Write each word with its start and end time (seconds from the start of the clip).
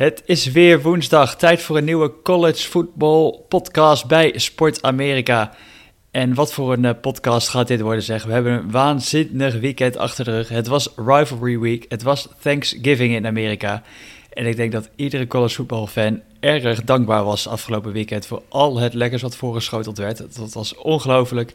Het 0.00 0.22
is 0.24 0.46
weer 0.46 0.82
woensdag, 0.82 1.36
tijd 1.36 1.62
voor 1.62 1.76
een 1.76 1.84
nieuwe 1.84 2.12
college 2.22 2.68
football 2.68 3.38
podcast 3.48 4.06
bij 4.06 4.32
Sport 4.38 4.82
Amerika. 4.82 5.54
En 6.10 6.34
wat 6.34 6.52
voor 6.52 6.72
een 6.72 6.84
eh, 6.84 7.00
podcast 7.00 7.48
gaat 7.48 7.68
dit 7.68 7.80
worden, 7.80 8.02
zeg. 8.02 8.24
We 8.24 8.32
hebben 8.32 8.52
een 8.52 8.70
waanzinnig 8.70 9.58
weekend 9.58 9.96
achter 9.96 10.24
de 10.24 10.30
rug. 10.30 10.48
Het 10.48 10.66
was 10.66 10.88
Rivalry 10.96 11.58
Week, 11.58 11.84
het 11.88 12.02
was 12.02 12.28
Thanksgiving 12.42 13.14
in 13.14 13.26
Amerika. 13.26 13.82
En 14.32 14.46
ik 14.46 14.56
denk 14.56 14.72
dat 14.72 14.90
iedere 14.96 15.26
college 15.26 15.54
football 15.54 15.86
fan 15.86 16.22
erg 16.40 16.84
dankbaar 16.84 17.24
was 17.24 17.48
afgelopen 17.48 17.92
weekend 17.92 18.26
voor 18.26 18.42
al 18.48 18.78
het 18.78 18.94
lekkers 18.94 19.22
wat 19.22 19.36
voorgeschoteld 19.36 19.98
werd. 19.98 20.36
Dat 20.36 20.52
was 20.52 20.76
ongelooflijk. 20.76 21.52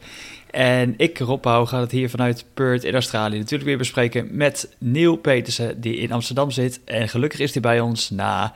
En 0.52 0.94
ik, 0.98 1.20
Rob 1.20 1.42
Pauw, 1.42 1.66
ga 1.66 1.80
het 1.80 1.92
hier 1.92 2.10
vanuit 2.10 2.46
Perth 2.54 2.84
in 2.84 2.94
Australië 2.94 3.38
natuurlijk 3.38 3.70
weer 3.70 3.78
bespreken 3.78 4.28
met 4.32 4.76
Neil 4.78 5.16
Petersen, 5.16 5.82
die 5.82 5.98
in 5.98 6.12
Amsterdam 6.12 6.52
zit. 6.52 6.80
En 6.86 7.10
gelukkig 7.10 7.40
is 7.40 7.54
hij 7.54 7.62
bij 7.62 7.80
ons 7.80 8.10
na, 8.10 8.54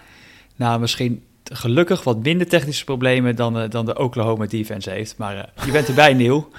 na 0.55 0.77
misschien 0.77 1.23
gelukkig 1.43 2.03
wat 2.03 2.23
minder 2.23 2.47
technische 2.47 2.85
problemen 2.85 3.35
dan, 3.35 3.61
uh, 3.61 3.69
dan 3.69 3.85
de 3.85 3.97
Oklahoma 3.97 4.45
defense 4.45 4.89
heeft. 4.89 5.17
Maar 5.17 5.35
uh, 5.35 5.65
je 5.65 5.71
bent 5.71 5.87
erbij, 5.87 6.13
Neil. 6.13 6.51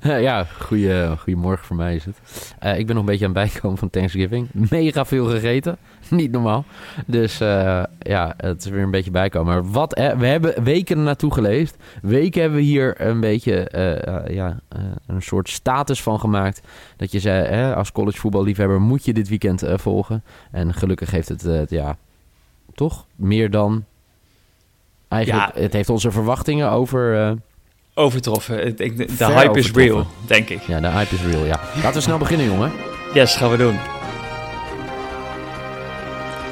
ja, 0.00 0.44
goeie, 0.44 1.16
goedemorgen 1.16 1.66
voor 1.66 1.76
mij 1.76 1.94
is 1.94 2.04
het. 2.04 2.16
Uh, 2.62 2.78
ik 2.78 2.86
ben 2.86 2.94
nog 2.94 3.04
een 3.04 3.10
beetje 3.10 3.26
aan 3.26 3.34
het 3.34 3.50
bijkomen 3.50 3.78
van 3.78 3.90
Thanksgiving. 3.90 4.48
Mega 4.52 5.04
veel 5.04 5.26
gegeten. 5.26 5.78
Niet 6.22 6.30
normaal. 6.30 6.64
Dus 7.06 7.38
ja, 7.98 8.34
het 8.36 8.64
is 8.64 8.70
weer 8.70 8.82
een 8.82 8.90
beetje 8.90 9.10
bijkomen. 9.10 9.54
Maar 9.54 9.70
wat, 9.70 9.92
we 9.94 10.26
hebben 10.26 10.62
weken 10.62 11.02
naartoe 11.02 11.32
geleefd. 11.32 11.76
Weken 12.02 12.40
hebben 12.40 12.58
we 12.58 12.64
hier 12.64 13.00
een 13.00 13.20
beetje 13.20 13.68
ja, 14.30 14.58
een 15.06 15.22
soort 15.22 15.48
status 15.48 16.02
van 16.02 16.20
gemaakt. 16.20 16.60
Dat 16.96 17.12
je 17.12 17.20
zei, 17.20 17.72
als 17.72 17.92
college 17.92 18.18
voetballiefhebber 18.18 18.80
moet 18.80 19.04
je 19.04 19.12
dit 19.12 19.28
weekend 19.28 19.62
volgen. 19.66 20.22
En 20.50 20.74
gelukkig 20.74 21.10
heeft 21.10 21.28
het, 21.28 21.70
ja, 21.70 21.96
toch? 22.74 23.06
Meer 23.16 23.50
dan. 23.50 23.84
Eigenlijk, 25.08 25.56
ja, 25.56 25.62
het 25.62 25.72
heeft 25.72 25.88
onze 25.88 26.10
verwachtingen 26.10 26.70
over. 26.70 27.34
Overtroffen. 27.94 28.76
De 28.76 29.06
hype 29.18 29.58
is 29.58 29.72
real, 29.72 30.06
denk 30.26 30.48
ik. 30.48 30.60
Ja, 30.62 30.80
de 30.80 30.88
hype 30.88 31.14
is 31.14 31.22
real, 31.22 31.44
ja. 31.44 31.60
Laten 31.74 31.92
we 31.92 32.00
snel 32.00 32.18
beginnen, 32.18 32.46
jongen. 32.46 32.72
Yes, 33.14 33.36
gaan 33.36 33.50
we 33.50 33.56
doen. 33.56 34.03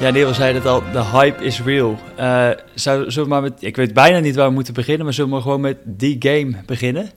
Ja, 0.03 0.09
Neil 0.09 0.33
zei 0.33 0.53
het 0.53 0.65
al, 0.65 0.83
de 0.91 1.03
hype 1.03 1.43
is 1.43 1.61
real. 1.61 1.99
Uh, 2.19 2.49
zou, 2.73 3.11
zullen 3.11 3.29
we 3.29 3.33
maar 3.33 3.41
met, 3.41 3.63
ik 3.63 3.75
weet 3.75 3.93
bijna 3.93 4.19
niet 4.19 4.35
waar 4.35 4.47
we 4.47 4.53
moeten 4.53 4.73
beginnen, 4.73 5.03
maar 5.03 5.13
zullen 5.13 5.35
we 5.35 5.41
gewoon 5.41 5.61
met 5.61 5.77
die 5.83 6.15
game 6.19 6.63
beginnen? 6.65 7.09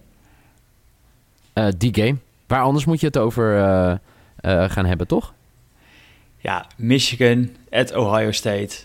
Uh, 1.54 1.68
die 1.78 1.94
game? 1.94 2.16
Waar 2.46 2.62
anders 2.62 2.84
moet 2.84 3.00
je 3.00 3.06
het 3.06 3.18
over 3.18 3.58
gaan 4.42 4.86
hebben, 4.86 5.06
toch? 5.06 5.34
Ja, 6.38 6.66
Michigan 6.76 7.50
at 7.70 7.94
Ohio 7.94 8.30
State. 8.30 8.76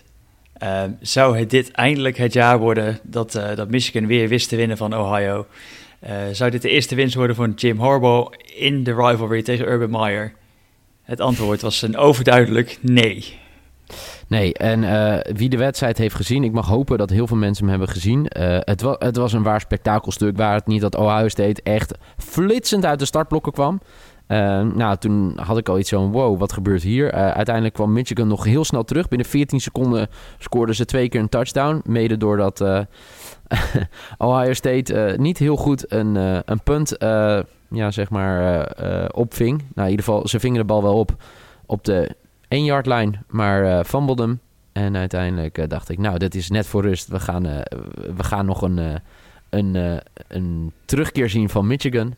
Zou 1.00 1.38
het 1.38 1.50
dit 1.50 1.70
eindelijk 1.70 2.16
het 2.16 2.32
jaar 2.32 2.58
worden 2.58 2.98
dat, 3.02 3.32
dat 3.32 3.70
Michigan 3.70 4.06
weer 4.06 4.28
wist 4.28 4.48
te 4.48 4.56
winnen 4.56 4.76
van 4.76 4.96
Ohio? 4.96 5.46
Zou 6.32 6.50
dit 6.50 6.62
de 6.62 6.70
eerste 6.70 6.94
winst 6.94 7.14
worden 7.14 7.36
van 7.36 7.52
Jim 7.56 7.78
Harbaugh 7.78 8.32
in 8.54 8.84
de 8.84 8.94
rivalry 8.94 9.42
tegen 9.42 9.68
Urban 9.68 10.00
Meyer? 10.00 10.32
Het 11.02 11.20
antwoord 11.20 11.60
was 11.60 11.82
een 11.82 11.96
overduidelijk 11.96 12.78
nee. 12.80 13.40
Nee, 14.32 14.54
en 14.54 14.82
uh, 14.82 15.18
wie 15.36 15.48
de 15.48 15.56
wedstrijd 15.56 15.98
heeft 15.98 16.14
gezien, 16.14 16.44
ik 16.44 16.52
mag 16.52 16.66
hopen 16.66 16.98
dat 16.98 17.10
heel 17.10 17.26
veel 17.26 17.36
mensen 17.36 17.62
hem 17.62 17.70
hebben 17.70 17.94
gezien. 17.94 18.26
Uh, 18.38 18.58
het, 18.60 18.84
het 18.98 19.16
was 19.16 19.32
een 19.32 19.42
waar 19.42 19.60
spektakelstuk 19.60 20.36
waar 20.36 20.54
het 20.54 20.66
niet 20.66 20.80
dat 20.80 20.96
Ohio 20.96 21.28
State 21.28 21.62
echt 21.62 21.94
flitsend 22.16 22.84
uit 22.84 22.98
de 22.98 23.04
startblokken 23.04 23.52
kwam. 23.52 23.80
Uh, 24.28 24.38
nou, 24.60 24.96
toen 24.96 25.32
had 25.36 25.58
ik 25.58 25.68
al 25.68 25.78
iets 25.78 25.90
van, 25.90 26.10
wow, 26.10 26.38
wat 26.38 26.52
gebeurt 26.52 26.82
hier? 26.82 27.12
Uiteindelijk 27.12 27.74
kwam 27.74 27.92
Michigan 27.92 28.28
nog 28.28 28.44
heel 28.44 28.64
snel 28.64 28.84
terug. 28.84 29.08
Binnen 29.08 29.26
14 29.26 29.60
seconden 29.60 30.08
scoorden 30.38 30.74
ze 30.74 30.84
twee 30.84 31.08
keer 31.08 31.20
een 31.20 31.28
touchdown. 31.28 31.82
Mede 31.84 32.16
doordat 32.16 32.60
Ohio 34.18 34.52
State 34.52 35.16
niet 35.18 35.38
heel 35.38 35.56
goed 35.56 35.92
een, 35.92 36.14
een 36.44 36.62
punt, 36.64 36.96
ja, 37.70 37.90
zeg 37.90 38.10
maar, 38.10 38.66
opving. 39.14 39.58
Nou, 39.58 39.88
in 39.88 39.90
ieder 39.90 40.04
geval, 40.04 40.28
ze 40.28 40.40
vingen 40.40 40.58
de 40.58 40.66
bal 40.66 40.82
wel 40.82 40.98
op 40.98 41.16
op 41.66 41.84
de 41.84 42.16
1-yard 42.54 42.86
lijn, 42.86 43.24
maar 43.28 43.64
uh, 43.64 43.84
fumbled 43.84 44.18
hem. 44.18 44.40
En 44.72 44.96
uiteindelijk 44.96 45.70
dacht 45.70 45.88
ik, 45.88 45.98
nou, 45.98 46.18
dit 46.18 46.34
is 46.34 46.48
net 46.48 46.66
voor 46.66 46.82
rust. 46.82 47.08
We 47.08 47.20
gaan, 47.20 47.42
we 48.16 48.24
gaan 48.24 48.46
nog 48.46 48.62
een, 48.62 49.00
een, 49.50 50.00
een 50.28 50.72
terugkeer 50.84 51.30
zien 51.30 51.48
van 51.48 51.66
Michigan. 51.66 52.14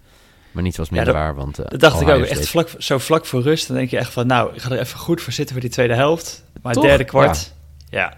Maar 0.55 0.62
niets 0.62 0.77
was 0.77 0.91
minder 0.91 1.12
waar, 1.12 1.34
want... 1.34 1.56
Dat 1.56 1.81
dacht 1.81 2.00
ik 2.00 2.09
ook. 2.09 2.25
Echt 2.25 2.49
vlak, 2.49 2.69
zo 2.78 2.99
vlak 2.99 3.27
voor 3.27 3.43
rust, 3.43 3.67
dan 3.67 3.77
denk 3.77 3.91
je 3.91 3.97
echt 3.97 4.12
van... 4.12 4.27
nou, 4.27 4.55
ik 4.55 4.61
ga 4.61 4.71
er 4.71 4.78
even 4.78 4.99
goed 4.99 5.22
voor 5.22 5.33
zitten 5.33 5.55
voor 5.55 5.65
die 5.65 5.72
tweede 5.72 5.95
helft. 5.95 6.45
Maar 6.62 6.75
Toch? 6.75 6.84
derde 6.84 7.05
kwart, 7.05 7.55
ja. 7.89 8.01
ja. 8.01 8.15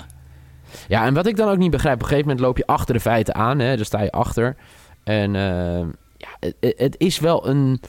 ja. 0.89 1.05
en 1.07 1.15
wat 1.15 1.27
ik 1.27 1.37
dan 1.37 1.49
ook 1.49 1.59
niet 1.59 1.71
begrijp... 1.71 1.95
op 1.95 2.01
een 2.01 2.09
gegeven 2.09 2.29
moment 2.29 2.47
loop 2.47 2.57
je 2.57 2.67
achter 2.67 2.95
de 2.95 3.01
feiten 3.01 3.35
aan. 3.35 3.59
Hè, 3.59 3.77
dan 3.77 3.85
sta 3.85 4.03
je 4.03 4.11
achter. 4.11 4.57
En 5.05 5.33
ja, 6.17 6.29
het, 6.41 6.55
het, 6.61 6.95
is 6.99 7.19
wel 7.19 7.49
een... 7.49 7.81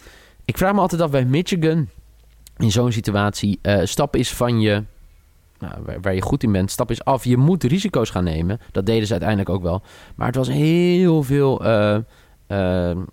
Ik 0.45 0.57
vraag 0.57 0.73
me 0.73 0.79
altijd 0.79 1.01
af 1.01 1.09
bij 1.09 1.25
Michigan... 1.25 1.89
in 2.57 2.71
zo'n 2.71 2.91
situatie... 2.91 3.59
Uh, 3.61 3.79
stap 3.83 4.15
is 4.15 4.33
van 4.33 4.59
je... 4.59 4.83
Nou, 5.59 5.73
waar, 6.01 6.15
je 6.15 6.21
goed 6.21 6.43
in 6.43 6.51
bent, 6.51 6.71
stap 6.71 6.91
is 6.91 7.03
af. 7.03 7.23
Je 7.23 7.37
moet 7.37 7.63
risico's 7.63 8.09
gaan 8.09 8.23
nemen. 8.23 8.59
Dat 8.71 8.85
deden 8.85 9.05
ze 9.05 9.11
uiteindelijk 9.11 9.49
ook 9.49 9.61
wel. 9.61 9.81
Maar 10.15 10.27
het 10.27 10.35
was 10.35 10.47
heel 10.47 11.23
veel 11.23 11.65
uh, 11.65 11.97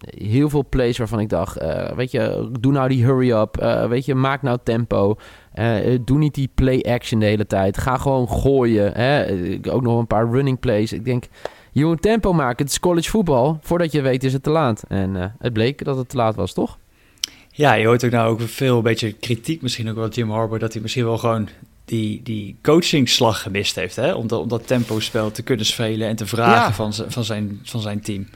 heel 0.05 0.49
veel 0.49 0.67
plays 0.69 0.99
waarvan 0.99 1.21
ik 1.21 1.29
dacht, 1.29 1.59
weet 1.97 2.11
je, 2.11 2.51
doe 2.61 2.73
nou 2.73 2.89
die 2.89 3.05
hurry-up. 3.05 3.57
Weet 3.89 4.05
je, 4.05 4.15
maak 4.15 4.43
nou 4.43 4.59
tempo. 4.63 5.17
Eh, 5.53 5.99
doe 6.05 6.19
niet 6.19 6.35
die 6.35 6.51
play-action 6.55 7.21
de 7.21 7.27
hele 7.27 7.47
tijd. 7.47 7.79
Ga 7.79 7.97
gewoon 7.97 8.29
gooien. 8.29 8.93
Hè? 8.93 9.27
Ook 9.71 9.83
nog 9.83 9.99
een 9.99 10.07
paar 10.07 10.31
running 10.31 10.61
plays. 10.61 10.93
Ik 10.93 11.05
denk, 11.05 11.25
je 11.73 11.85
moet 11.85 12.03
tempo 12.03 12.33
maken. 12.33 12.65
Het 12.65 12.73
is 12.73 12.81
college 12.81 13.11
voetbal. 13.11 13.59
Voordat 13.61 13.93
je 13.93 14.03
weet 14.03 14.25
is 14.25 14.33
het 14.33 14.43
te 14.43 14.51
laat. 14.51 14.85
En 14.89 15.35
het 15.39 15.53
bleek 15.53 15.85
dat 15.85 15.97
het 15.97 16.09
te 16.09 16.17
laat 16.17 16.35
was, 16.35 16.53
toch? 16.53 16.79
Ja, 17.57 17.73
je 17.73 17.87
hoort 17.87 18.05
ook 18.05 18.11
nou 18.11 18.31
ook 18.31 18.41
veel 18.41 18.77
een 18.77 18.83
beetje 18.83 19.13
kritiek 19.13 19.63
misschien 19.63 19.91
ook 19.91 19.97
wel 19.97 20.09
Jim 20.09 20.31
Harbour... 20.31 20.59
dat 20.59 20.73
hij 20.73 20.83
misschien 20.83 21.05
wel 21.05 21.19
gewoon 21.19 21.49
die, 21.85 22.23
die 22.23 22.57
coachingslag 22.63 23.43
gemist 23.43 23.75
heeft... 23.75 23.97
Hè? 23.97 24.13
Om, 24.13 24.27
dat, 24.27 24.41
om 24.41 24.49
dat 24.49 24.67
tempo-spel 24.67 25.31
te 25.31 25.43
kunnen 25.43 25.67
spelen 25.67 26.09
en 26.09 26.17
te 26.17 26.27
vragen 26.27 26.75
van, 26.75 26.93
van, 27.09 27.25
zijn, 27.25 27.61
van 27.63 27.81
zijn 27.81 28.01
team. 28.01 28.29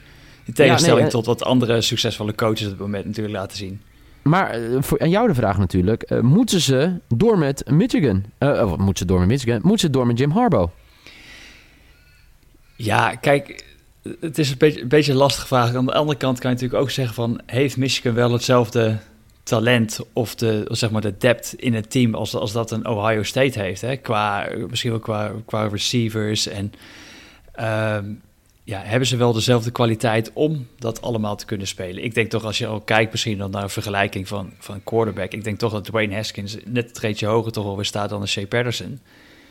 In 0.45 0.53
tegenstelling 0.53 1.05
eh, 1.05 1.11
tot 1.11 1.25
wat 1.25 1.43
andere 1.43 1.81
succesvolle 1.81 2.35
coaches 2.35 2.63
op 2.63 2.69
het 2.69 2.79
moment 2.79 3.05
natuurlijk 3.05 3.35
laten 3.35 3.57
zien. 3.57 3.81
Maar 4.21 4.59
uh, 4.61 4.81
voor, 4.81 4.99
aan 4.99 5.09
jou 5.09 5.27
de 5.27 5.33
vraag 5.33 5.57
natuurlijk. 5.57 6.11
Uh, 6.11 6.19
moeten 6.19 6.61
ze 6.61 6.93
door 7.07 7.37
met 7.37 7.69
Michigan? 7.69 8.23
Uh, 8.39 8.61
of 8.71 8.77
moeten 8.77 8.97
ze 8.97 9.05
door 9.05 9.19
met 9.19 9.27
Michigan? 9.27 9.59
Moeten 9.61 9.79
ze 9.79 9.89
door 9.89 10.07
met 10.07 10.17
Jim 10.17 10.31
Harbaugh? 10.31 10.71
Ja, 12.75 13.15
kijk, 13.15 13.63
het 14.19 14.37
is 14.37 14.49
een 14.49 14.57
beetje, 14.57 14.81
een 14.81 14.87
beetje 14.87 15.13
lastige 15.13 15.47
vraag. 15.47 15.75
Aan 15.75 15.85
de 15.85 15.93
andere 15.93 16.17
kant 16.17 16.39
kan 16.39 16.49
je 16.49 16.55
natuurlijk 16.55 16.83
ook 16.83 16.91
zeggen 16.91 17.15
van... 17.15 17.41
heeft 17.45 17.77
Michigan 17.77 18.13
wel 18.13 18.31
hetzelfde 18.31 18.97
talent 19.49 19.99
of 20.13 20.35
de, 20.35 20.65
zeg 20.67 20.91
maar 20.91 21.01
de 21.01 21.17
depth 21.17 21.53
in 21.53 21.73
het 21.73 21.91
team... 21.91 22.15
als, 22.15 22.35
als 22.35 22.51
dat 22.51 22.71
een 22.71 22.87
Ohio 22.87 23.23
State 23.23 23.59
heeft? 23.59 23.81
Hè? 23.81 23.95
Qua, 23.95 24.49
misschien 24.69 24.91
wel 24.91 24.99
qua, 24.99 25.31
qua 25.45 25.67
receivers 25.67 26.47
en... 26.47 26.73
Uh, 27.59 27.97
ja, 28.63 28.81
hebben 28.83 29.07
ze 29.07 29.17
wel 29.17 29.33
dezelfde 29.33 29.71
kwaliteit 29.71 30.31
om 30.33 30.67
dat 30.77 31.01
allemaal 31.01 31.35
te 31.35 31.45
kunnen 31.45 31.67
spelen? 31.67 32.03
Ik 32.03 32.13
denk 32.13 32.29
toch, 32.29 32.43
als 32.43 32.57
je 32.57 32.67
al 32.67 32.81
kijkt 32.81 33.11
misschien 33.11 33.37
dan 33.37 33.51
naar 33.51 33.63
een 33.63 33.69
vergelijking 33.69 34.27
van, 34.27 34.53
van 34.59 34.83
quarterback... 34.83 35.31
ik 35.31 35.43
denk 35.43 35.59
toch 35.59 35.71
dat 35.71 35.85
Dwayne 35.85 36.15
Haskins 36.15 36.57
net 36.65 36.85
een 36.85 36.93
treedje 36.93 37.25
hoger 37.25 37.51
toch 37.51 37.65
alweer 37.65 37.85
staat 37.85 38.09
dan 38.09 38.21
een 38.21 38.27
Shea 38.27 38.45
Patterson. 38.45 38.99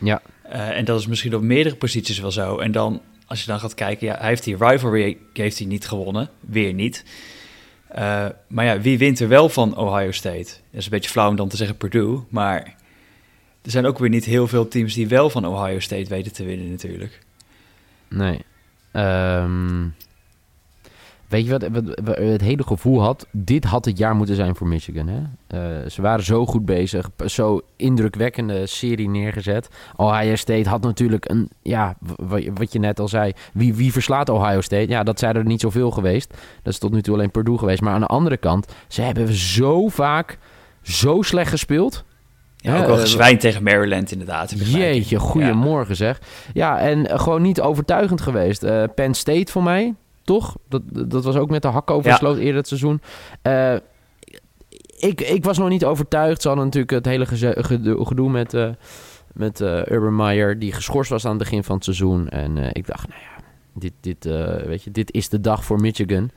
Ja. 0.00 0.22
Uh, 0.46 0.76
en 0.76 0.84
dat 0.84 1.00
is 1.00 1.06
misschien 1.06 1.34
op 1.34 1.42
meerdere 1.42 1.76
posities 1.76 2.18
wel 2.18 2.30
zo. 2.30 2.58
En 2.58 2.72
dan, 2.72 3.00
als 3.26 3.40
je 3.40 3.46
dan 3.46 3.60
gaat 3.60 3.74
kijken, 3.74 4.06
ja, 4.06 4.16
hij 4.18 4.28
heeft 4.28 4.44
die 4.44 4.56
rivalry 4.56 5.18
heeft 5.32 5.58
hij 5.58 5.66
niet 5.66 5.88
gewonnen. 5.88 6.30
Weer 6.40 6.72
niet. 6.72 7.04
Uh, 7.92 8.26
maar 8.46 8.64
ja, 8.64 8.80
wie 8.80 8.98
wint 8.98 9.20
er 9.20 9.28
wel 9.28 9.48
van 9.48 9.76
Ohio 9.76 10.10
State? 10.10 10.44
Dat 10.44 10.80
is 10.80 10.84
een 10.84 10.90
beetje 10.90 11.10
flauw 11.10 11.28
om 11.28 11.36
dan 11.36 11.48
te 11.48 11.56
zeggen 11.56 11.76
Purdue, 11.76 12.20
maar... 12.28 12.76
er 13.62 13.70
zijn 13.70 13.86
ook 13.86 13.98
weer 13.98 14.08
niet 14.08 14.24
heel 14.24 14.48
veel 14.48 14.68
teams 14.68 14.94
die 14.94 15.08
wel 15.08 15.30
van 15.30 15.46
Ohio 15.46 15.78
State 15.78 16.08
weten 16.08 16.32
te 16.32 16.44
winnen 16.44 16.70
natuurlijk. 16.70 17.18
Nee. 18.08 18.40
Um, 18.92 19.94
weet 21.28 21.44
je 21.44 21.50
wat, 21.50 21.68
wat, 21.72 22.16
het 22.16 22.40
hele 22.40 22.62
gevoel 22.62 23.02
had? 23.02 23.26
Dit 23.30 23.64
had 23.64 23.84
het 23.84 23.98
jaar 23.98 24.14
moeten 24.14 24.34
zijn 24.34 24.56
voor 24.56 24.66
Michigan. 24.66 25.08
Hè? 25.08 25.20
Uh, 25.82 25.90
ze 25.90 26.02
waren 26.02 26.24
zo 26.24 26.46
goed 26.46 26.64
bezig, 26.64 27.10
zo 27.26 27.60
indrukwekkende 27.76 28.66
serie 28.66 29.08
neergezet. 29.08 29.68
Ohio 29.96 30.36
State 30.36 30.68
had 30.68 30.82
natuurlijk 30.82 31.30
een, 31.30 31.50
ja, 31.62 31.96
wat 32.54 32.72
je 32.72 32.78
net 32.78 33.00
al 33.00 33.08
zei, 33.08 33.32
wie, 33.52 33.74
wie 33.74 33.92
verslaat 33.92 34.28
Ohio 34.28 34.60
State? 34.60 34.88
Ja, 34.88 35.02
dat 35.02 35.18
zijn 35.18 35.36
er 35.36 35.44
niet 35.44 35.60
zoveel 35.60 35.90
geweest. 35.90 36.36
Dat 36.62 36.72
is 36.72 36.78
tot 36.78 36.92
nu 36.92 37.02
toe 37.02 37.14
alleen 37.14 37.30
Purdue 37.30 37.58
geweest. 37.58 37.80
Maar 37.80 37.94
aan 37.94 38.00
de 38.00 38.06
andere 38.06 38.36
kant, 38.36 38.72
ze 38.88 39.02
hebben 39.02 39.32
zo 39.34 39.88
vaak 39.88 40.38
zo 40.82 41.22
slecht 41.22 41.50
gespeeld. 41.50 42.04
Ja, 42.56 42.78
ook 42.78 42.86
wel 42.86 42.98
gezwijnd 42.98 43.40
tegen 43.40 43.62
Maryland 43.62 44.12
inderdaad. 44.12 44.54
Jeetje, 44.70 45.18
goedemorgen 45.18 45.96
zeg. 45.96 46.20
Ja, 46.52 46.78
en 46.78 47.20
gewoon 47.20 47.42
niet 47.42 47.60
overtuigend 47.60 48.20
geweest. 48.20 48.64
Uh, 48.64 48.82
Penn 48.94 49.14
State 49.14 49.52
voor 49.52 49.62
mij, 49.62 49.94
toch? 50.28 50.56
Dat, 50.68 50.82
dat 51.10 51.24
was 51.24 51.36
ook 51.36 51.50
met 51.50 51.62
de 51.62 51.68
hak 51.68 51.90
over 51.90 52.10
ja. 52.10 52.34
eerder 52.34 52.54
het 52.54 52.68
seizoen. 52.68 53.00
Uh, 53.42 53.74
ik, 54.98 55.20
ik 55.20 55.44
was 55.44 55.58
nog 55.58 55.68
niet 55.68 55.84
overtuigd. 55.84 56.42
Ze 56.42 56.48
hadden 56.48 56.66
natuurlijk 56.66 56.92
het 56.92 57.06
hele 57.06 57.26
gedoe 58.04 58.30
met, 58.30 58.54
uh, 58.54 58.68
met 59.32 59.60
Urban 59.60 60.16
Meyer, 60.16 60.58
die 60.58 60.72
geschorst 60.72 61.10
was 61.10 61.24
aan 61.24 61.30
het 61.30 61.38
begin 61.38 61.64
van 61.64 61.74
het 61.74 61.84
seizoen. 61.84 62.28
En 62.28 62.72
ik 62.72 62.86
dacht, 62.86 63.08
nou 63.08 63.20
ja, 63.20 63.44
dit, 63.72 63.92
dit, 64.00 64.24
weet 64.66 64.82
je, 64.82 64.90
dit 64.90 65.12
is 65.12 65.28
de 65.28 65.40
dag 65.40 65.64
voor 65.64 65.80
Michigan 65.80 66.30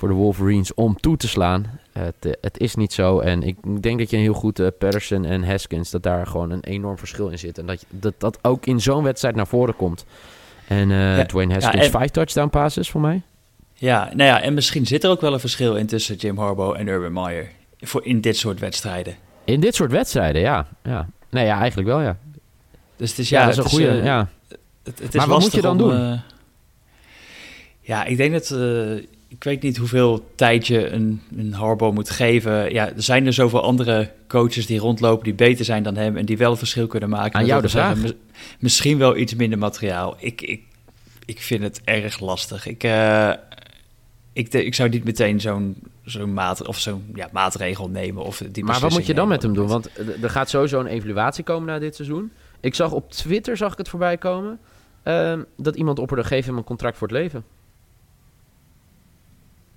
voor 0.00 0.08
de 0.08 0.14
Wolverines 0.14 0.74
om 0.74 1.00
toe 1.00 1.16
te 1.16 1.28
slaan. 1.28 1.80
Het, 1.92 2.14
eh, 2.20 2.32
het 2.40 2.58
is 2.58 2.74
niet 2.74 2.92
zo. 2.92 3.18
En 3.18 3.42
ik 3.42 3.82
denk 3.82 3.98
dat 3.98 4.10
je 4.10 4.16
een 4.16 4.22
heel 4.22 4.32
goed 4.32 4.78
Patterson 4.78 5.24
en 5.24 5.44
Haskins, 5.44 5.90
dat 5.90 6.02
daar 6.02 6.26
gewoon 6.26 6.50
een 6.50 6.64
enorm 6.64 6.98
verschil 6.98 7.28
in 7.28 7.38
zit. 7.38 7.58
En 7.58 7.66
dat 7.66 7.84
dat, 7.88 8.14
dat 8.18 8.38
ook 8.42 8.66
in 8.66 8.80
zo'n 8.80 9.02
wedstrijd 9.02 9.34
naar 9.34 9.46
voren 9.46 9.76
komt. 9.76 10.04
En 10.70 10.90
uh, 10.90 11.20
Dwayne 11.20 11.52
Haskins, 11.52 11.84
ja, 11.84 11.90
vijf 11.90 12.10
touchdown 12.10 12.48
passes 12.48 12.90
voor 12.90 13.00
mij. 13.00 13.22
Ja, 13.74 14.04
nou 14.14 14.28
ja, 14.28 14.40
en 14.40 14.54
misschien 14.54 14.86
zit 14.86 15.04
er 15.04 15.10
ook 15.10 15.20
wel 15.20 15.32
een 15.32 15.40
verschil 15.40 15.76
in 15.76 15.86
tussen 15.86 16.16
Jim 16.16 16.38
Harbaugh 16.38 16.78
en 16.78 16.86
Urban 16.86 17.12
Meyer. 17.12 17.48
Voor 17.80 18.04
in 18.04 18.20
dit 18.20 18.36
soort 18.36 18.60
wedstrijden. 18.60 19.14
In 19.44 19.60
dit 19.60 19.74
soort 19.74 19.90
wedstrijden, 19.90 20.40
ja. 20.40 20.66
ja. 20.82 21.08
Nee, 21.30 21.46
ja, 21.46 21.58
eigenlijk 21.58 21.88
wel, 21.88 22.00
ja. 22.00 22.16
Dus 22.96 23.10
het 23.10 23.18
is 23.18 23.28
ja, 23.28 23.44
dat 23.44 23.50
is 23.50 23.56
een 23.56 23.70
goede. 23.70 23.92
ja. 24.02 24.28
Het, 24.82 24.98
het 24.98 25.14
is 25.14 25.14
maar 25.14 25.28
wat 25.28 25.40
moet 25.40 25.52
je 25.52 25.60
dan 25.60 25.78
doen? 25.78 26.20
ja, 27.80 28.04
ik 28.04 28.16
denk 28.16 28.32
dat 28.32 28.50
ik 29.30 29.44
weet 29.44 29.62
niet 29.62 29.76
hoeveel 29.76 30.30
tijd 30.34 30.66
je 30.66 30.88
een, 30.88 31.22
een 31.36 31.52
Harbo 31.52 31.92
moet 31.92 32.10
geven. 32.10 32.72
Ja, 32.72 32.88
er 32.88 33.02
zijn 33.02 33.26
er 33.26 33.32
zoveel 33.32 33.62
andere 33.62 34.10
coaches 34.28 34.66
die 34.66 34.78
rondlopen 34.78 35.24
die 35.24 35.34
beter 35.34 35.64
zijn 35.64 35.82
dan 35.82 35.96
hem 35.96 36.16
en 36.16 36.24
die 36.24 36.36
wel 36.36 36.50
het 36.50 36.58
verschil 36.58 36.86
kunnen 36.86 37.08
maken. 37.08 37.38
Aan 37.38 37.46
jou 37.46 37.62
de 37.62 37.68
vraag. 37.68 37.98
misschien 38.58 38.98
wel 38.98 39.16
iets 39.16 39.34
minder 39.34 39.58
materiaal. 39.58 40.16
Ik, 40.18 40.42
ik, 40.42 40.62
ik 41.24 41.40
vind 41.40 41.62
het 41.62 41.80
erg 41.84 42.20
lastig. 42.20 42.66
Ik, 42.66 42.84
uh, 42.84 43.32
ik, 44.32 44.52
ik 44.52 44.74
zou 44.74 44.88
niet 44.88 45.04
meteen 45.04 45.40
zo'n 45.40 45.76
zo'n 46.04 46.32
maat, 46.32 46.66
of 46.66 46.78
zo'n 46.78 47.04
ja, 47.14 47.28
maatregel 47.32 47.88
nemen. 47.88 48.24
Of 48.24 48.42
die 48.52 48.64
maar 48.64 48.80
wat 48.80 48.90
moet 48.90 49.06
je 49.06 49.14
dan 49.14 49.28
met 49.28 49.42
hem 49.42 49.54
doen? 49.54 49.66
Want 49.66 49.90
er 50.22 50.30
gaat 50.30 50.50
sowieso 50.50 50.80
een 50.80 50.86
evaluatie 50.86 51.44
komen 51.44 51.66
na 51.66 51.78
dit 51.78 51.94
seizoen. 51.94 52.32
Ik 52.60 52.74
zag 52.74 52.92
op 52.92 53.10
Twitter 53.10 53.56
zag 53.56 53.72
ik 53.72 53.78
het 53.78 53.88
voorbij 53.88 54.16
komen. 54.16 54.58
Uh, 55.04 55.38
dat 55.56 55.76
iemand 55.76 55.98
opperde, 55.98 56.24
geef 56.24 56.46
hem 56.46 56.56
een 56.56 56.64
contract 56.64 56.96
voor 56.96 57.08
het 57.08 57.16
leven. 57.16 57.44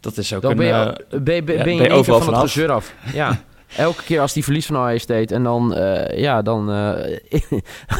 Dat 0.03 0.17
is 0.17 0.33
ook 0.33 0.41
Dan 0.41 0.51
een... 0.51 0.57
Ben 0.57 0.67
je, 0.67 0.73
uh, 0.73 1.21
ben, 1.21 1.45
ben, 1.45 1.63
ben 1.63 1.75
je, 1.75 1.91
overal 1.91 2.21
van 2.21 2.33
het 2.33 2.41
gezeur 2.41 2.71
af. 2.71 2.93
Ja. 3.13 3.43
Elke 3.77 4.03
keer 4.03 4.19
als 4.19 4.33
die 4.33 4.43
verlies 4.43 4.65
van 4.65 4.77
Ohio 4.77 4.97
State 4.97 5.33
en 5.33 5.43
dan, 5.43 5.77
uh, 5.77 6.17
ja, 6.17 6.41
dan 6.41 6.69
uh, 6.69 6.91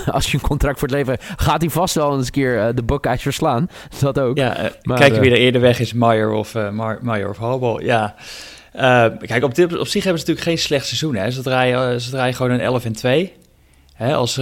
als 0.15 0.31
je 0.31 0.37
een 0.37 0.43
contract 0.43 0.79
voor 0.79 0.87
het 0.87 0.97
leven 0.97 1.17
gaat 1.35 1.61
hij 1.61 1.69
vast 1.69 1.95
wel 1.95 2.15
eens 2.17 2.25
een 2.25 2.31
keer 2.31 2.75
de 2.75 2.83
Buckeyes 2.83 3.21
verslaan. 3.21 3.69
Dat 3.99 4.19
ook. 4.19 4.37
Ja, 4.37 4.71
maar, 4.81 4.97
kijken 4.97 5.21
wie 5.21 5.31
er 5.31 5.37
eerder 5.37 5.61
weg 5.61 5.79
is, 5.79 5.93
Meyer 5.93 6.31
of, 6.31 6.53
Meyer 7.01 7.29
of 7.29 7.37
Hobel. 7.37 7.81
Ja. 7.81 8.15
kijk, 9.19 9.43
op, 9.43 9.55
dit, 9.55 9.77
op 9.77 9.87
zich 9.87 10.03
hebben 10.03 10.21
ze 10.21 10.27
natuurlijk 10.27 10.41
geen 10.41 10.57
slecht 10.57 10.85
seizoen. 10.85 11.15
Hè. 11.15 11.31
Ze, 11.31 11.41
draaien, 11.41 12.01
ze 12.01 12.09
draaien 12.09 12.35
gewoon 12.35 12.51
een 12.51 12.61
11 12.61 12.85
en 12.85 12.93
2. 12.93 13.33
Hè, 13.93 14.15
als, 14.15 14.39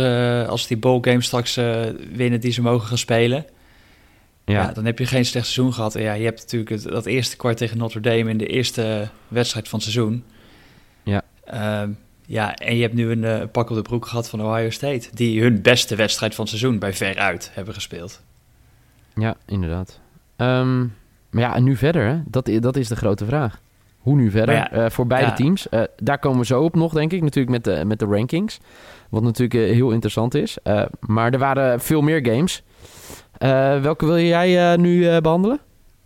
als 0.48 0.68
die 0.68 0.78
bowl 0.78 1.02
game 1.02 1.22
straks 1.22 1.60
winnen 2.13 2.40
die 2.40 2.52
ze 2.52 2.62
mogen 2.62 2.88
gaan 2.88 2.98
spelen. 2.98 3.46
Ja. 4.51 4.71
dan 4.71 4.86
heb 4.86 5.00
je 5.00 5.06
geen 5.06 5.25
slecht 5.25 5.48
seizoen 5.48 5.74
gehad. 5.74 5.94
ja, 5.94 6.13
je 6.13 6.24
hebt 6.24 6.39
natuurlijk 6.39 6.69
het, 6.69 6.83
dat 6.83 7.06
eerste 7.06 7.38
kwart 7.38 7.57
tegen 7.57 7.77
Notre 7.77 8.00
Dame 8.00 8.30
in 8.30 8.38
de 8.38 8.48
eerste 8.48 9.09
wedstrijd 9.27 9.68
van 9.68 9.80
het 9.80 9.92
seizoen. 9.92 10.24
Ja. 11.03 11.21
Uh, 11.53 11.89
ja, 12.25 12.56
en 12.56 12.75
je 12.75 12.81
hebt 12.81 12.94
nu 12.94 13.12
een 13.12 13.24
uh, 13.24 13.44
pak 13.51 13.69
op 13.69 13.75
de 13.75 13.81
broek 13.81 14.06
gehad 14.06 14.30
van 14.30 14.42
Ohio 14.42 14.69
State. 14.69 15.09
Die 15.13 15.42
hun 15.42 15.62
beste 15.62 15.95
wedstrijd 15.95 16.36
van 16.36 16.45
het 16.45 16.53
seizoen 16.53 16.80
bij 16.80 16.94
veruit 16.94 17.51
hebben 17.53 17.74
gespeeld. 17.74 18.21
Ja, 19.15 19.36
inderdaad. 19.45 20.00
Um, 20.38 20.94
maar 21.30 21.42
ja, 21.42 21.56
en 21.56 21.63
nu 21.63 21.75
verder, 21.75 22.06
hè? 22.07 22.21
Dat, 22.25 22.51
dat 22.59 22.75
is 22.75 22.88
de 22.88 22.95
grote 22.95 23.25
vraag. 23.25 23.62
Hoe 23.98 24.15
nu 24.15 24.31
verder? 24.31 24.56
Ja, 24.56 24.74
uh, 24.74 24.89
voor 24.89 25.07
beide 25.07 25.33
teams. 25.33 25.68
Uh, 25.71 25.81
daar 25.98 26.19
komen 26.19 26.39
we 26.39 26.45
zo 26.45 26.63
op 26.63 26.75
nog, 26.75 26.94
denk 26.94 27.13
ik. 27.13 27.21
Natuurlijk 27.21 27.65
met 27.65 27.75
de, 27.75 27.86
met 27.86 28.00
de 28.00 28.06
rankings. 28.06 28.59
Wat 29.09 29.24
natuurlijk 29.24 29.74
heel 29.74 29.92
interessant 29.92 30.33
is. 30.33 30.57
maar 31.00 31.33
er 31.33 31.39
waren 31.39 31.80
veel 31.80 32.01
meer 32.01 32.25
games. 32.25 32.63
Uh, 33.44 33.82
welke 33.82 34.06
wil 34.06 34.20
jij 34.20 34.72
uh, 34.72 34.78
nu 34.78 34.96
uh, 34.98 35.18
behandelen? 35.18 35.60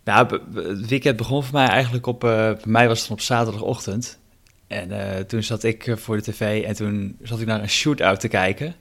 Nou, 0.04 0.40
het 0.54 0.88
weekend 0.88 1.16
begon 1.16 1.44
voor 1.44 1.54
mij 1.54 1.66
eigenlijk 1.66 2.06
op... 2.06 2.20
bij 2.20 2.56
mij 2.64 2.88
was 2.88 3.00
het 3.00 3.10
op 3.10 3.20
zaterdagochtend. 3.20 4.18
En 4.66 4.90
toen 5.26 5.42
zat 5.42 5.62
ik 5.62 5.92
voor 5.96 6.16
de 6.16 6.22
tv 6.22 6.64
en 6.64 6.74
toen 6.74 7.16
zat 7.22 7.40
ik 7.40 7.46
naar 7.46 7.60
een 7.60 7.68
shootout 7.68 8.20
te 8.20 8.28
kijken... 8.28 8.74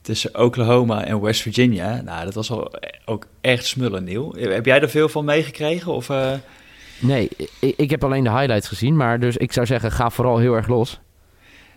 tussen 0.00 0.38
Oklahoma 0.38 1.04
en 1.04 1.20
West 1.20 1.42
Virginia. 1.42 2.00
Nou, 2.00 2.24
dat 2.24 2.34
was 2.34 2.50
al 2.50 2.72
ook 3.04 3.26
echt 3.40 3.66
smullen 3.66 4.04
nieuw. 4.04 4.34
Heb 4.34 4.66
jij 4.66 4.80
er 4.80 4.90
veel 4.90 5.08
van 5.08 5.24
meegekregen? 5.24 5.92
Of, 5.92 6.10
Nee, 6.98 7.28
ik, 7.60 7.74
ik 7.76 7.90
heb 7.90 8.04
alleen 8.04 8.24
de 8.24 8.30
highlights 8.30 8.68
gezien. 8.68 8.96
Maar 8.96 9.20
dus 9.20 9.36
ik 9.36 9.52
zou 9.52 9.66
zeggen, 9.66 9.92
ga 9.92 10.10
vooral 10.10 10.38
heel 10.38 10.54
erg 10.54 10.68
los. 10.68 11.00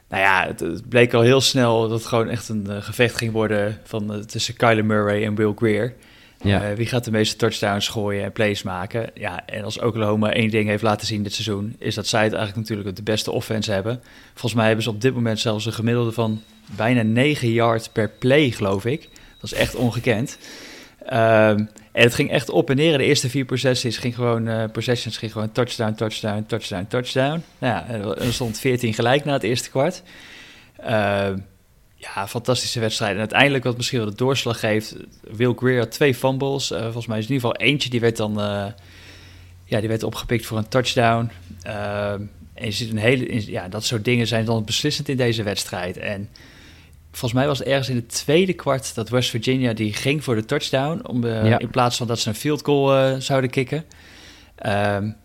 Nou 0.09 0.23
ja, 0.23 0.47
het, 0.47 0.89
bleek 0.89 1.13
al 1.13 1.21
heel 1.21 1.41
snel 1.41 1.81
dat 1.81 1.91
het 1.91 2.05
gewoon 2.05 2.29
echt 2.29 2.49
een 2.49 2.65
uh, 2.69 2.81
gevecht 2.81 3.17
ging 3.17 3.31
worden 3.31 3.79
van, 3.83 4.15
uh, 4.15 4.19
tussen 4.21 4.55
Kyler 4.55 4.85
Murray 4.85 5.25
en 5.25 5.35
Will 5.35 5.53
Greer. 5.55 5.95
Ja. 6.41 6.69
Uh, 6.69 6.75
wie 6.75 6.85
gaat 6.85 7.03
de 7.03 7.11
meeste 7.11 7.35
touchdowns 7.35 7.87
gooien 7.87 8.23
en 8.23 8.31
plays 8.31 8.63
maken? 8.63 9.09
Ja, 9.13 9.45
en 9.45 9.63
als 9.63 9.79
Oklahoma 9.79 10.33
één 10.33 10.49
ding 10.49 10.69
heeft 10.69 10.83
laten 10.83 11.07
zien 11.07 11.23
dit 11.23 11.33
seizoen, 11.33 11.75
is 11.79 11.95
dat 11.95 12.07
zij 12.07 12.23
het 12.23 12.33
eigenlijk 12.33 12.69
natuurlijk 12.69 12.95
de 12.95 13.03
beste 13.03 13.31
offense 13.31 13.71
hebben. 13.71 14.01
Volgens 14.29 14.53
mij 14.53 14.65
hebben 14.65 14.83
ze 14.83 14.89
op 14.89 15.01
dit 15.01 15.13
moment 15.13 15.39
zelfs 15.39 15.65
een 15.65 15.73
gemiddelde 15.73 16.11
van 16.11 16.41
bijna 16.65 17.01
9 17.01 17.51
yards 17.51 17.89
per 17.89 18.09
play, 18.09 18.51
geloof 18.51 18.85
ik. 18.85 19.09
Dat 19.39 19.51
is 19.51 19.57
echt 19.57 19.75
ongekend. 19.75 20.37
Um, 21.03 21.69
en 21.91 22.03
het 22.03 22.13
ging 22.13 22.31
echt 22.31 22.49
op 22.49 22.69
en 22.69 22.75
neer. 22.75 22.97
De 22.97 23.03
eerste 23.03 23.29
vier 23.29 23.45
possessions 23.45 23.97
ging 23.97 24.15
gewoon, 24.15 24.47
uh, 24.47 24.63
ging 24.73 25.31
gewoon 25.31 25.51
touchdown, 25.51 25.93
touchdown, 25.93 26.43
touchdown, 26.47 26.85
touchdown. 26.87 27.43
Nou 27.57 27.73
ja, 27.73 27.87
er 28.15 28.33
stond 28.33 28.59
14 28.59 28.93
gelijk 28.93 29.25
na 29.25 29.33
het 29.33 29.43
eerste 29.43 29.69
kwart. 29.69 30.03
Uh, 30.81 31.29
ja, 31.95 32.27
fantastische 32.27 32.79
wedstrijd. 32.79 33.13
En 33.13 33.19
uiteindelijk 33.19 33.63
wat 33.63 33.77
misschien 33.77 33.99
wel 33.99 34.09
de 34.09 34.15
doorslag 34.15 34.59
geeft... 34.59 34.95
Will 35.21 35.53
Greer 35.55 35.79
had 35.79 35.91
twee 35.91 36.15
fumbles. 36.15 36.71
Uh, 36.71 36.81
volgens 36.81 37.07
mij 37.07 37.17
is 37.17 37.25
in 37.25 37.33
ieder 37.33 37.49
geval 37.49 37.67
eentje, 37.67 37.89
die 37.89 37.99
werd 37.99 38.17
dan... 38.17 38.33
ja, 39.65 39.79
die 39.79 39.89
werd 39.89 40.03
opgepikt 40.03 40.45
voor 40.45 40.57
een 40.57 40.67
touchdown. 40.67 41.29
en 41.63 42.65
je 42.65 42.71
ziet 42.71 42.91
een 42.91 42.97
hele... 42.97 43.51
Ja, 43.51 43.67
dat 43.67 43.85
soort 43.85 44.05
dingen 44.05 44.27
zijn 44.27 44.45
dan 44.45 44.65
beslissend 44.65 45.09
in 45.09 45.17
deze 45.17 45.43
wedstrijd. 45.43 45.97
En 45.97 46.29
volgens 47.11 47.33
mij 47.33 47.47
was 47.47 47.59
het 47.59 47.67
ergens 47.67 47.89
in 47.89 47.95
het 47.95 48.09
tweede 48.09 48.53
kwart 48.53 48.95
dat 48.95 49.09
West 49.09 49.29
Virginia 49.29 49.73
die 49.73 49.93
ging 49.93 50.23
voor 50.23 50.35
de 50.35 50.45
touchdown. 50.45 51.07
Om, 51.07 51.23
uh, 51.23 51.59
In 51.59 51.69
plaats 51.69 51.97
van 51.97 52.07
dat 52.07 52.19
ze 52.19 52.29
een 52.29 52.35
field 52.35 52.63
goal 52.63 52.97
uh, 52.97 53.15
zouden 53.19 53.49
kicken. 53.49 53.85
Um, 54.65 55.15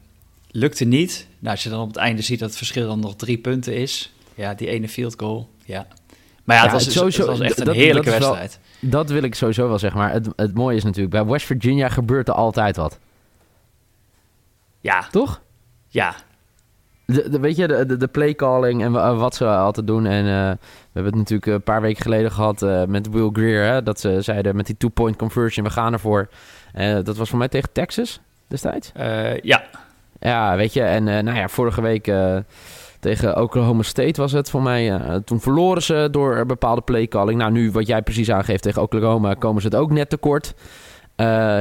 lukte 0.51 0.85
niet. 0.85 1.27
Nou, 1.39 1.55
als 1.55 1.63
je 1.63 1.69
dan 1.69 1.81
op 1.81 1.89
het 1.89 1.97
einde 1.97 2.23
ziet 2.23 2.39
dat 2.39 2.49
het 2.49 2.59
verschil 2.59 2.87
dan 2.87 3.01
nog 3.01 3.17
drie 3.17 3.39
punten 3.39 3.77
is. 3.77 4.13
Ja, 4.35 4.55
die 4.55 4.69
ene 4.69 4.89
field 4.89 5.15
goal. 5.17 5.49
Ja. 5.65 5.87
Maar 6.45 6.57
ja, 6.57 6.63
het, 6.63 6.73
was, 6.73 6.93
sowieso, 6.93 7.21
het 7.21 7.39
was 7.39 7.41
echt 7.41 7.61
een 7.61 7.75
heerlijke 7.75 8.11
dat 8.11 8.19
wedstrijd. 8.19 8.59
dat 8.81 9.11
wil 9.11 9.23
ik 9.23 9.35
sowieso 9.35 9.69
wel 9.69 9.79
zeggen. 9.79 10.01
Maar 10.01 10.13
het, 10.13 10.29
het 10.37 10.55
mooie 10.55 10.77
is 10.77 10.85
natuurlijk, 10.85 11.15
bij 11.15 11.25
West 11.25 11.47
Virginia 11.47 11.89
gebeurt 11.89 12.29
er 12.29 12.35
altijd 12.35 12.77
wat. 12.77 12.99
Ja. 14.81 15.09
Toch? 15.11 15.41
Ja, 15.89 16.15
de, 17.07 17.41
weet 17.41 17.57
je, 17.57 17.67
de, 17.67 17.87
de, 17.87 17.97
de 17.97 18.07
playcalling 18.07 18.83
en 18.83 18.93
wat 19.19 19.35
ze 19.35 19.47
altijd 19.47 19.87
doen. 19.87 20.07
En 20.07 20.25
uh, 20.25 20.51
we 20.51 20.59
hebben 20.93 21.13
het 21.13 21.15
natuurlijk 21.15 21.47
een 21.47 21.63
paar 21.63 21.81
weken 21.81 22.03
geleden 22.03 22.31
gehad 22.31 22.63
uh, 22.63 22.85
met 22.85 23.11
Will 23.11 23.31
Greer. 23.33 23.65
Hè, 23.65 23.83
dat 23.83 24.01
ze 24.01 24.21
zeiden 24.21 24.57
met 24.57 24.67
die 24.67 24.77
two-point 24.77 25.17
conversion, 25.17 25.67
we 25.67 25.73
gaan 25.73 25.93
ervoor. 25.93 26.29
Dat 27.03 27.17
was 27.17 27.29
voor 27.29 27.39
mij 27.39 27.49
tegen 27.49 27.73
Texas 27.73 28.21
destijds? 28.47 28.93
ja. 29.43 29.65
Ja, 30.21 30.57
weet 30.57 30.73
je. 30.73 30.83
En 30.83 31.05
nou 31.05 31.35
ja, 31.35 31.49
vorige 31.49 31.83
week 31.83 32.13
tegen 33.01 33.41
Oklahoma 33.41 33.83
State 33.83 34.21
was 34.21 34.33
het 34.33 34.51
voor 34.51 34.63
mij. 34.63 35.01
toen 35.25 35.41
verloren 35.41 35.83
ze 35.83 36.09
door 36.11 36.47
bepaalde 36.47 36.81
playcalling. 36.81 37.39
Nou, 37.39 37.53
nu 37.53 37.71
wat 37.71 37.87
jij 37.87 38.03
precies 38.03 38.31
aangeeft 38.31 38.63
tegen 38.63 38.83
Oklahoma, 38.83 39.35
komen 39.35 39.63
ze 39.63 39.69
het 39.69 39.77
ook 39.77 39.91
net 39.91 40.11
tekort. 40.11 40.55
Uh, 41.17 41.61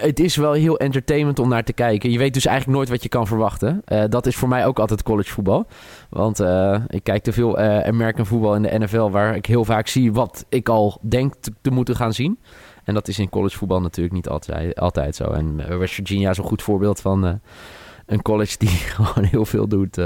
het 0.00 0.20
is 0.20 0.36
wel 0.36 0.52
heel 0.52 0.78
entertainment 0.78 1.38
om 1.38 1.48
naar 1.48 1.64
te 1.64 1.72
kijken. 1.72 2.10
Je 2.10 2.18
weet 2.18 2.34
dus 2.34 2.46
eigenlijk 2.46 2.76
nooit 2.76 2.90
wat 2.90 3.02
je 3.02 3.08
kan 3.08 3.26
verwachten. 3.26 3.82
Uh, 3.88 4.04
dat 4.08 4.26
is 4.26 4.36
voor 4.36 4.48
mij 4.48 4.66
ook 4.66 4.78
altijd 4.78 5.02
collegevoetbal. 5.02 5.66
Want 6.08 6.40
uh, 6.40 6.76
ik 6.86 7.04
kijk 7.04 7.22
te 7.22 7.32
veel 7.32 7.58
American 7.58 8.26
voetbal 8.26 8.54
in 8.54 8.62
de 8.62 8.78
NFL... 8.78 9.10
waar 9.10 9.36
ik 9.36 9.46
heel 9.46 9.64
vaak 9.64 9.86
zie 9.86 10.12
wat 10.12 10.44
ik 10.48 10.68
al 10.68 10.98
denk 11.02 11.34
te, 11.40 11.52
te 11.60 11.70
moeten 11.70 11.96
gaan 11.96 12.12
zien. 12.12 12.38
En 12.84 12.94
dat 12.94 13.08
is 13.08 13.18
in 13.18 13.28
collegevoetbal 13.28 13.80
natuurlijk 13.80 14.14
niet 14.14 14.28
altijd, 14.28 14.80
altijd 14.80 15.16
zo. 15.16 15.24
En 15.24 15.78
West 15.78 15.94
Virginia 15.94 16.30
is 16.30 16.38
een 16.38 16.44
goed 16.44 16.62
voorbeeld 16.62 17.00
van 17.00 17.40
een 18.06 18.22
college 18.22 18.58
die 18.58 18.68
gewoon 18.94 19.24
heel 19.24 19.44
veel 19.44 19.68
doet... 19.68 19.96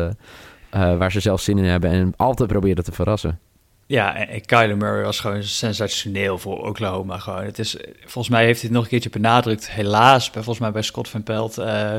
waar 0.71 1.13
ze 1.13 1.21
zelf 1.21 1.41
zin 1.41 1.59
in 1.59 1.65
hebben 1.65 1.91
en 1.91 2.13
altijd 2.17 2.49
proberen 2.49 2.85
te 2.85 2.93
verrassen. 2.93 3.39
Ja, 3.87 4.27
en 4.29 4.45
Kyler 4.45 4.77
Murray 4.77 5.03
was 5.03 5.21
gewoon 5.21 5.43
sensationeel 5.43 6.39
voor 6.39 6.67
Oklahoma. 6.67 7.19
Gewoon. 7.19 7.45
Het 7.45 7.59
is, 7.59 7.77
volgens 8.01 8.29
mij 8.29 8.45
heeft 8.45 8.61
hij 8.61 8.69
het 8.69 8.77
nog 8.77 8.83
een 8.83 8.91
keertje 8.91 9.11
benadrukt. 9.11 9.71
Helaas, 9.71 10.31
bij, 10.31 10.43
volgens 10.43 10.59
mij 10.59 10.73
bij 10.73 10.83
Scott 10.83 11.09
van 11.09 11.23
Pelt... 11.23 11.59
Uh, 11.59 11.95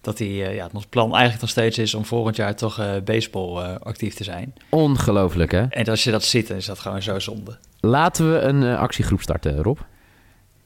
dat 0.00 0.18
hij, 0.18 0.28
uh, 0.28 0.54
ja, 0.54 0.68
het 0.72 0.88
plan 0.88 1.10
eigenlijk 1.10 1.40
nog 1.40 1.50
steeds 1.50 1.78
is 1.78 1.94
om 1.94 2.04
volgend 2.04 2.36
jaar 2.36 2.56
toch 2.56 2.80
uh, 2.80 2.90
baseball 3.04 3.76
actief 3.76 4.14
te 4.14 4.24
zijn. 4.24 4.54
Ongelooflijk, 4.68 5.52
hè? 5.52 5.62
En 5.62 5.84
als 5.84 6.04
je 6.04 6.10
dat 6.10 6.24
ziet, 6.24 6.48
dan 6.48 6.56
is 6.56 6.66
dat 6.66 6.78
gewoon 6.78 7.02
zo 7.02 7.18
zonde. 7.18 7.58
Laten 7.80 8.32
we 8.32 8.38
een 8.38 8.76
actiegroep 8.76 9.20
starten, 9.20 9.62
Rob. 9.62 9.78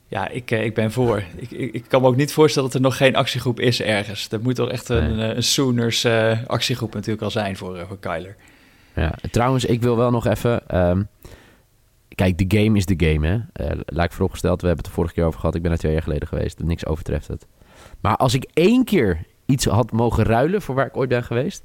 Ja, 0.09 0.29
ik, 0.29 0.51
ik 0.51 0.75
ben 0.75 0.93
voor. 0.93 1.23
Ik, 1.37 1.51
ik, 1.51 1.75
ik, 1.75 1.85
kan 1.89 2.01
me 2.01 2.07
ook 2.07 2.17
niet 2.17 2.33
voorstellen 2.33 2.69
dat 2.69 2.79
er 2.79 2.85
nog 2.85 2.97
geen 2.97 3.17
actiegroep 3.17 3.61
is 3.61 3.83
ergens. 3.83 4.29
Er 4.31 4.41
moet 4.41 4.55
toch 4.55 4.71
echt 4.71 4.89
een, 4.89 5.17
nee. 5.17 5.35
een 5.35 5.43
Sooners 5.43 6.07
actiegroep 6.47 6.95
natuurlijk 6.95 7.23
al 7.23 7.31
zijn 7.31 7.57
voor, 7.57 7.85
voor 7.89 7.99
Kyler. 7.99 8.37
Ja, 8.99 9.15
trouwens, 9.31 9.65
ik 9.65 9.83
wil 9.83 9.97
wel 9.97 10.11
nog 10.11 10.27
even. 10.27 10.79
Um, 10.89 11.09
kijk, 12.15 12.39
de 12.39 12.59
game 12.59 12.77
is 12.77 12.87
de 12.87 13.07
game, 13.07 13.27
hè. 13.27 13.35
Uh, 13.35 13.81
lijkt 13.87 14.15
vooropgesteld, 14.15 14.61
we 14.61 14.67
hebben 14.67 14.85
het 14.85 14.95
de 14.95 15.01
vorige 15.01 15.15
keer 15.15 15.25
over 15.25 15.41
gehad. 15.41 15.55
Ik 15.55 15.63
ben 15.63 15.73
er 15.73 15.79
twee 15.79 15.93
jaar 15.93 16.03
geleden 16.03 16.29
geweest, 16.29 16.63
niks 16.63 16.87
overtreft 16.87 17.29
het. 17.29 17.47
Maar 18.01 18.17
als 18.17 18.35
ik 18.35 18.47
één 18.53 18.85
keer 18.85 19.25
iets 19.47 19.65
had 19.65 19.93
mogen 19.93 20.25
ruilen 20.25 20.63
voor 20.63 20.75
waar 20.75 20.87
ik 20.87 20.97
ooit 20.97 21.09
ben 21.09 21.25
geweest... 21.25 21.63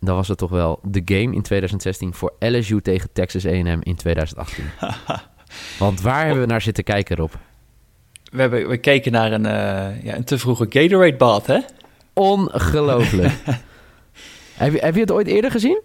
dan 0.00 0.16
was 0.16 0.28
het 0.28 0.38
toch 0.38 0.50
wel 0.50 0.78
de 0.82 1.02
game 1.04 1.34
in 1.34 1.42
2016 1.42 2.14
voor 2.14 2.32
LSU 2.38 2.80
tegen 2.80 3.12
Texas 3.12 3.46
A&M 3.46 3.78
in 3.82 3.96
2018. 3.96 4.64
Want 5.78 6.00
waar 6.00 6.24
hebben 6.24 6.40
we 6.40 6.48
naar 6.48 6.62
zitten 6.62 6.84
kijken, 6.84 7.16
Rob? 7.16 7.32
We, 8.32 8.40
hebben, 8.40 8.68
we 8.68 8.76
keken 8.76 9.12
naar 9.12 9.32
een, 9.32 9.44
uh, 9.44 10.04
ja, 10.04 10.16
een 10.16 10.24
te 10.24 10.38
vroege 10.38 10.66
Gatorade-bad, 10.68 11.46
hè? 11.46 11.58
Ongelooflijk. 12.12 13.32
heb, 14.54 14.72
je, 14.72 14.78
heb 14.78 14.94
je 14.94 15.00
het 15.00 15.10
ooit 15.10 15.26
eerder 15.26 15.50
gezien? 15.50 15.82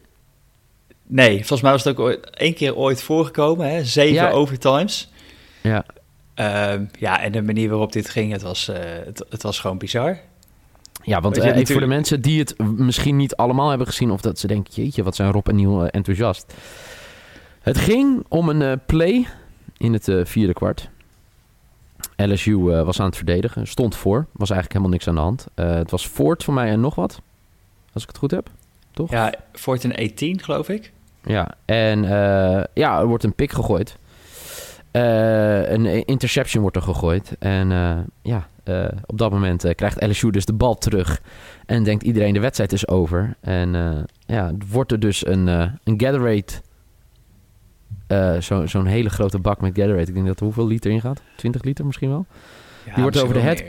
Nee, 1.07 1.37
volgens 1.37 1.61
mij 1.61 1.71
was 1.71 1.83
het 1.83 1.97
ook 1.97 2.05
ooit, 2.05 2.29
één 2.29 2.53
keer 2.53 2.75
ooit 2.75 3.01
voorgekomen, 3.01 3.69
hè? 3.69 3.83
Zeven 3.83 4.13
ja. 4.13 4.29
overtimes. 4.29 5.11
Ja. 5.61 5.85
Uh, 6.39 6.81
ja, 6.99 7.21
en 7.21 7.31
de 7.31 7.41
manier 7.41 7.69
waarop 7.69 7.91
dit 7.91 8.09
ging, 8.09 8.31
het 8.31 8.41
was, 8.41 8.69
uh, 8.69 8.75
het, 8.79 9.25
het, 9.29 9.43
was 9.43 9.59
gewoon 9.59 9.77
bizar. 9.77 10.19
Ja, 11.03 11.21
want 11.21 11.37
uh, 11.37 11.43
natuurlijk... 11.43 11.71
voor 11.71 11.79
de 11.79 11.87
mensen 11.87 12.21
die 12.21 12.39
het 12.39 12.57
misschien 12.57 13.15
niet 13.15 13.35
allemaal 13.35 13.69
hebben 13.69 13.87
gezien... 13.87 14.11
of 14.11 14.21
dat 14.21 14.39
ze 14.39 14.47
denken, 14.47 14.73
jeetje, 14.73 15.03
wat 15.03 15.15
zijn 15.15 15.31
Rob 15.31 15.47
en 15.47 15.55
Niel 15.55 15.87
enthousiast. 15.87 16.53
Het 17.59 17.77
ging 17.77 18.25
om 18.27 18.49
een 18.49 18.79
play 18.85 19.27
in 19.77 19.93
het 19.93 20.09
vierde 20.23 20.53
kwart. 20.53 20.89
LSU 22.15 22.57
was 22.57 22.99
aan 22.99 23.05
het 23.05 23.15
verdedigen, 23.15 23.67
stond 23.67 23.95
voor. 23.95 24.25
Was 24.31 24.49
eigenlijk 24.49 24.71
helemaal 24.71 24.91
niks 24.91 25.07
aan 25.07 25.15
de 25.15 25.21
hand. 25.21 25.47
het 25.79 25.91
was 25.91 26.07
Ford 26.07 26.43
voor 26.43 26.53
mij 26.53 26.69
en 26.69 26.79
nog 26.79 26.95
wat, 26.95 27.21
als 27.93 28.03
ik 28.03 28.09
het 28.09 28.17
goed 28.17 28.31
heb. 28.31 28.49
Toch? 28.91 29.11
Ja, 29.11 29.33
Ford 29.51 29.83
in 29.83 29.95
18, 29.95 30.43
geloof 30.43 30.69
ik. 30.69 30.91
Ja, 31.27 31.55
en 31.65 32.03
uh, 32.03 32.63
ja, 32.73 32.99
er 32.99 33.05
wordt 33.05 33.23
een 33.23 33.35
pick 33.35 33.51
gegooid. 33.51 33.97
Uh, 34.91 35.69
een 35.69 36.05
interception 36.05 36.61
wordt 36.61 36.75
er 36.75 36.81
gegooid. 36.81 37.35
En 37.39 37.71
uh, 37.71 37.97
ja, 38.21 38.47
op 39.05 39.17
dat 39.17 39.31
moment 39.31 39.75
krijgt 39.75 40.07
LSU 40.07 40.29
dus 40.29 40.45
de 40.45 40.53
bal 40.53 40.75
terug. 40.75 41.21
En 41.65 41.83
denkt 41.83 42.03
iedereen 42.03 42.33
de 42.33 42.39
wedstrijd 42.39 42.71
is 42.71 42.87
over. 42.87 43.35
En 43.41 44.05
ja, 44.25 44.53
wordt 44.69 44.91
er 44.91 44.99
dus 44.99 45.25
een, 45.25 45.47
een 45.47 45.93
Gatorade... 45.97 46.45
Zo'n 48.39 48.67
zo 48.67 48.83
hele 48.83 49.09
grote 49.09 49.39
bak 49.39 49.61
met 49.61 49.77
Gatorade. 49.77 50.07
Ik 50.07 50.13
denk 50.13 50.27
dat 50.27 50.39
er 50.39 50.45
hoeveel 50.45 50.67
liter 50.67 50.91
in 50.91 51.01
gaat? 51.01 51.21
20 51.35 51.63
liter 51.63 51.85
misschien 51.85 52.09
wel? 52.09 52.25
Ja, 52.85 52.93
Die 52.93 53.01
wordt 53.01 53.21
over 53.21 53.33
de 53.33 53.39
head... 53.39 53.63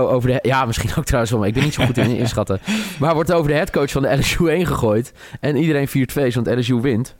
Oh, 0.00 0.12
over 0.12 0.28
de, 0.28 0.38
ja, 0.42 0.64
misschien 0.64 0.90
ook 0.98 1.04
trouwens 1.04 1.32
wel. 1.32 1.46
Ik 1.46 1.54
ben 1.54 1.62
niet 1.62 1.74
zo 1.74 1.84
goed 1.84 1.98
in 1.98 2.16
inschatten. 2.24 2.60
Maar 2.98 3.14
wordt 3.14 3.32
over 3.32 3.50
de 3.50 3.56
headcoach 3.56 3.90
van 3.90 4.02
de 4.02 4.16
LSU 4.16 4.48
heen 4.48 4.66
gegooid. 4.66 5.12
En 5.40 5.56
iedereen 5.56 5.88
viert 5.88 6.12
feest, 6.12 6.34
want 6.34 6.58
LSU 6.58 6.80
wint. 6.80 7.16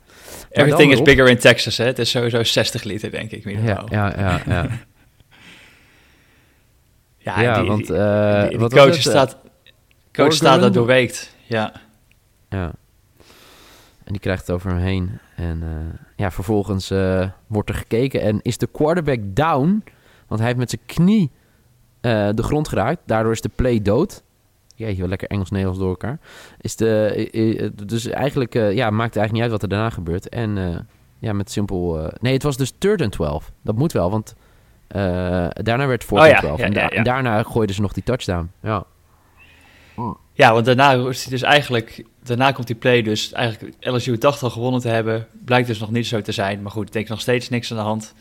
Everything 0.49 0.91
is 0.91 1.01
bigger 1.01 1.29
in 1.29 1.37
Texas, 1.37 1.77
hè? 1.77 1.85
Het 1.85 1.99
is 1.99 2.09
sowieso 2.09 2.43
60 2.43 2.83
liter, 2.83 3.11
denk 3.11 3.31
ik. 3.31 3.43
Ja, 3.43 3.83
ja, 3.89 4.13
ja, 4.17 4.41
ja. 4.45 4.67
ja, 7.17 7.41
ja 7.41 7.59
die, 7.59 7.67
want... 7.67 7.89
Uh, 7.89 8.41
die, 8.41 8.49
die 8.49 8.59
wat 8.59 8.73
coach, 8.73 8.95
staat, 8.95 9.37
coach 10.13 10.33
staat 10.33 10.61
daar 10.61 10.71
doorweekt, 10.71 11.35
ja. 11.43 11.73
Ja. 12.49 12.71
En 14.03 14.11
die 14.11 14.19
krijgt 14.19 14.47
het 14.47 14.55
over 14.55 14.69
hem 14.69 14.79
heen. 14.79 15.19
En 15.35 15.61
uh, 15.63 15.69
ja, 16.15 16.31
vervolgens 16.31 16.91
uh, 16.91 17.29
wordt 17.47 17.69
er 17.69 17.75
gekeken 17.75 18.21
en 18.21 18.39
is 18.41 18.57
de 18.57 18.67
quarterback 18.67 19.19
down... 19.23 19.83
Want 20.27 20.39
hij 20.39 20.49
heeft 20.49 20.59
met 20.59 20.69
zijn 20.69 20.81
knie 20.85 21.31
uh, 22.05 22.29
de 22.33 22.43
grond 22.43 22.67
geraakt. 22.67 23.01
Daardoor 23.05 23.31
is 23.31 23.41
de 23.41 23.49
play 23.55 23.81
dood. 23.81 24.23
Jeetje, 24.75 24.99
wel 24.99 25.09
lekker 25.09 25.27
Engels-Nederlands 25.27 25.79
door 25.79 25.89
elkaar. 25.89 26.19
Is 26.61 26.75
de, 26.75 27.71
dus 27.85 28.07
eigenlijk 28.07 28.55
uh, 28.55 28.73
ja, 28.73 28.89
maakt 28.89 29.13
het 29.13 29.17
eigenlijk 29.17 29.31
niet 29.31 29.41
uit 29.41 29.51
wat 29.51 29.61
er 29.61 29.69
daarna 29.69 29.89
gebeurt. 29.89 30.29
En 30.29 30.57
uh, 30.57 30.75
ja, 31.19 31.33
met 31.33 31.51
simpel... 31.51 32.11
nee, 32.19 32.33
het 32.33 32.43
was 32.43 32.57
dus 32.57 32.73
third 32.77 33.01
and 33.01 33.11
12. 33.11 33.51
Dat 33.61 33.75
moet 33.75 33.91
wel, 33.91 34.09
want 34.09 34.35
daarna 35.53 35.87
werd 35.87 36.03
fourth 36.03 36.23
oh, 36.23 36.29
and 36.29 36.39
12. 36.39 36.59
Ja, 36.59 36.65
ja, 36.65 36.71
ja, 36.71 36.89
en, 36.89 36.97
en, 36.97 37.03
daarna 37.03 37.43
gooiden 37.43 37.75
ze 37.75 37.81
nog 37.81 37.93
die 37.93 38.03
touchdown. 38.03 38.51
Ja. 38.61 38.85
Ja, 40.33 40.53
want 40.53 40.65
daarna 40.65 40.93
is 40.93 41.21
hij 41.21 41.31
dus 41.31 41.41
eigenlijk... 41.41 42.05
Daarna 42.23 42.51
komt 42.51 42.67
die 42.67 42.75
play 42.75 43.01
dus... 43.01 43.31
Eigenlijk 43.31 43.75
LSU 43.79 44.17
dacht 44.17 44.43
al 44.43 44.49
gewonnen 44.49 44.81
te 44.81 44.87
hebben. 44.87 45.27
Blijkt 45.45 45.67
dus 45.67 45.79
nog 45.79 45.91
niet 45.91 46.07
zo 46.07 46.21
te 46.21 46.31
zijn. 46.31 46.61
Maar 46.61 46.71
goed, 46.71 46.87
ik 46.87 46.93
denk 46.93 47.07
nog 47.07 47.21
steeds 47.21 47.49
niks 47.49 47.71
aan 47.71 47.77
de 47.77 47.83
hand. 47.83 48.13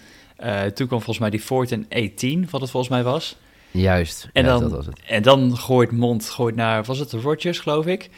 toen 0.75 0.87
kwam 0.87 0.99
volgens 0.99 1.19
mij 1.19 1.31
die 1.31 1.41
fourth 1.41 1.73
and 1.73 1.87
18, 1.91 2.49
wat 2.51 2.61
het 2.61 2.71
volgens 2.71 2.93
mij 2.93 3.03
was. 3.03 3.37
Juist, 3.81 4.29
en, 4.33 4.45
dan, 4.45 4.61
dat 4.61 4.71
was 4.71 4.87
het. 4.87 5.01
en 5.07 5.23
dan 5.23 5.57
gooit 5.57 5.91
Mond 5.91 6.29
gooit 6.29 6.55
naar, 6.55 6.85
was 6.85 6.99
het 6.99 7.11
de 7.11 7.21
Rodgers, 7.21 7.59
geloof 7.59 7.87
ik? 7.87 8.11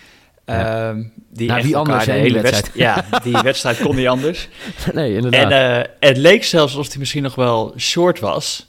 Ja. 0.47 0.89
Um, 0.89 1.13
die 1.31 1.49
nou, 1.49 1.63
wie 1.63 1.77
anders 1.77 2.05
de 2.05 2.13
hele 2.13 2.41
wedstrijd. 2.41 2.75
ja, 2.75 3.21
die 3.23 3.39
wedstrijd 3.43 3.81
kon 3.81 3.97
niet 3.97 4.07
anders. 4.07 4.49
Nee, 4.93 5.15
inderdaad. 5.15 5.51
En 5.51 5.79
uh, 5.79 5.85
het 6.01 6.17
leek 6.17 6.45
zelfs 6.45 6.77
alsof 6.77 6.89
hij 6.89 6.99
misschien 6.99 7.23
nog 7.23 7.35
wel 7.35 7.75
short 7.77 8.21
was 8.21 8.67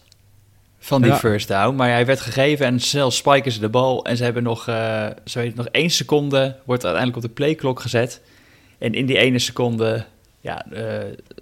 van 0.80 1.02
die 1.02 1.12
ja. 1.12 1.18
first 1.18 1.48
down. 1.48 1.76
Maar 1.76 1.90
hij 1.90 2.06
werd 2.06 2.22
gegeven 2.22 2.66
en 2.66 2.80
snel 2.80 3.12
spiken 3.12 3.52
ze 3.52 3.60
de 3.60 3.70
bal. 3.70 4.06
En 4.06 4.18
ze 4.18 4.24
hebben 4.24 4.44
nog, 4.44 4.68
uh, 4.68 5.08
zo 5.26 5.40
heet, 5.40 5.56
nog 5.56 5.68
één 5.68 5.90
seconde, 5.90 6.56
wordt 6.66 6.86
uiteindelijk 6.86 7.24
op 7.24 7.30
de 7.30 7.36
playklok 7.36 7.80
gezet. 7.80 8.22
En 8.78 8.94
in 8.94 9.06
die 9.06 9.18
ene 9.18 9.40
seconde, 9.40 10.06
ja, 10.42 10.66
uh, 10.72 10.80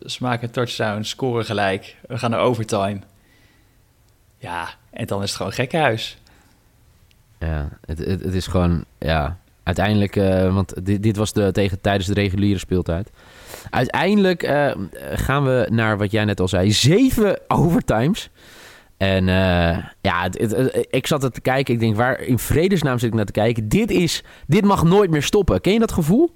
ze 0.05 0.17
maken 0.19 0.47
een 0.47 0.53
touchdown, 0.53 1.03
scoren 1.03 1.45
gelijk. 1.45 1.95
We 2.07 2.17
gaan 2.17 2.31
naar 2.31 2.39
overtime. 2.39 2.99
Ja, 4.45 4.69
en 4.91 5.05
dan 5.05 5.21
is 5.21 5.27
het 5.27 5.37
gewoon 5.37 5.51
gekkenhuis. 5.51 6.17
Ja, 7.39 7.69
het, 7.85 7.97
het, 7.97 8.23
het 8.23 8.33
is 8.33 8.47
gewoon, 8.47 8.85
ja, 8.99 9.37
uiteindelijk, 9.63 10.15
uh, 10.15 10.53
want 10.53 10.85
dit, 10.85 11.03
dit 11.03 11.17
was 11.17 11.33
de, 11.33 11.51
tegen, 11.51 11.81
tijdens 11.81 12.07
de 12.07 12.13
reguliere 12.13 12.59
speeltijd. 12.59 13.11
Uiteindelijk 13.69 14.43
uh, 14.43 14.71
gaan 15.13 15.43
we 15.43 15.67
naar 15.71 15.97
wat 15.97 16.11
jij 16.11 16.25
net 16.25 16.39
al 16.39 16.47
zei, 16.47 16.71
zeven 16.71 17.39
overtimes. 17.61 18.29
En 18.97 19.27
uh, 19.27 19.77
ja, 20.01 20.23
het, 20.23 20.37
het, 20.37 20.87
ik 20.89 21.07
zat 21.07 21.23
er 21.23 21.31
te 21.31 21.41
kijken. 21.41 21.73
Ik 21.73 21.79
denk, 21.79 21.95
waar 21.95 22.19
in 22.19 22.39
vredesnaam 22.39 22.99
zit 22.99 23.09
ik 23.09 23.15
naar 23.15 23.25
te 23.25 23.31
kijken? 23.31 23.69
Dit, 23.69 23.91
is, 23.91 24.23
dit 24.47 24.65
mag 24.65 24.83
nooit 24.83 25.09
meer 25.09 25.23
stoppen. 25.23 25.61
Ken 25.61 25.73
je 25.73 25.79
dat 25.79 25.91
gevoel? 25.91 26.31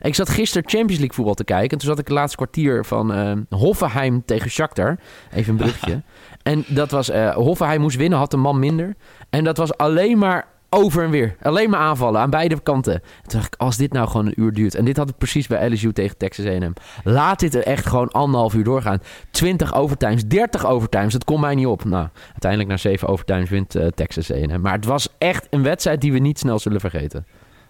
Ik 0.00 0.14
zat 0.14 0.28
gisteren 0.28 0.68
Champions 0.68 0.98
League 0.98 1.14
voetbal 1.14 1.34
te 1.34 1.44
kijken. 1.44 1.70
En 1.70 1.78
toen 1.78 1.88
zat 1.88 1.98
ik 1.98 2.06
het 2.06 2.16
laatste 2.16 2.36
kwartier 2.36 2.84
van 2.84 3.18
uh, 3.18 3.32
Hoffenheim 3.50 4.24
tegen 4.24 4.50
Shakhtar. 4.50 4.98
Even 5.32 5.50
een 5.50 5.56
brugje. 5.56 6.02
en 6.46 6.64
dat 6.66 6.90
was... 6.90 7.10
Uh, 7.10 7.34
Hoffenheim 7.34 7.80
moest 7.80 7.96
winnen, 7.96 8.18
had 8.18 8.32
een 8.32 8.40
man 8.40 8.58
minder. 8.58 8.94
En 9.30 9.44
dat 9.44 9.56
was 9.56 9.76
alleen 9.76 10.18
maar 10.18 10.46
over 10.70 11.04
en 11.04 11.10
weer. 11.10 11.36
Alleen 11.42 11.70
maar 11.70 11.80
aanvallen 11.80 12.20
aan 12.20 12.30
beide 12.30 12.60
kanten. 12.60 12.94
En 12.94 13.00
toen 13.02 13.40
dacht 13.40 13.54
ik, 13.54 13.60
als 13.60 13.76
dit 13.76 13.92
nou 13.92 14.08
gewoon 14.08 14.26
een 14.26 14.40
uur 14.40 14.52
duurt... 14.52 14.74
En 14.74 14.84
dit 14.84 14.96
had 14.96 15.08
het 15.08 15.18
precies 15.18 15.46
bij 15.46 15.70
LSU 15.70 15.92
tegen 15.92 16.16
Texas 16.16 16.46
A&M. 16.46 16.72
Laat 17.04 17.40
dit 17.40 17.54
er 17.54 17.62
echt 17.62 17.86
gewoon 17.86 18.10
anderhalf 18.10 18.54
uur 18.54 18.64
doorgaan. 18.64 19.02
20 19.30 19.74
overtimes, 19.74 20.26
30 20.26 20.66
overtimes. 20.66 21.12
Dat 21.12 21.24
kon 21.24 21.40
mij 21.40 21.54
niet 21.54 21.66
op. 21.66 21.84
Nou, 21.84 22.08
uiteindelijk 22.32 22.70
na 22.70 22.76
7 22.76 23.08
overtimes 23.08 23.50
wint 23.50 23.76
uh, 23.76 23.86
Texas 23.86 24.32
A&M. 24.32 24.60
Maar 24.60 24.72
het 24.72 24.84
was 24.84 25.08
echt 25.18 25.46
een 25.50 25.62
wedstrijd 25.62 26.00
die 26.00 26.12
we 26.12 26.18
niet 26.18 26.38
snel 26.38 26.58
zullen 26.58 26.80
vergeten. 26.80 27.26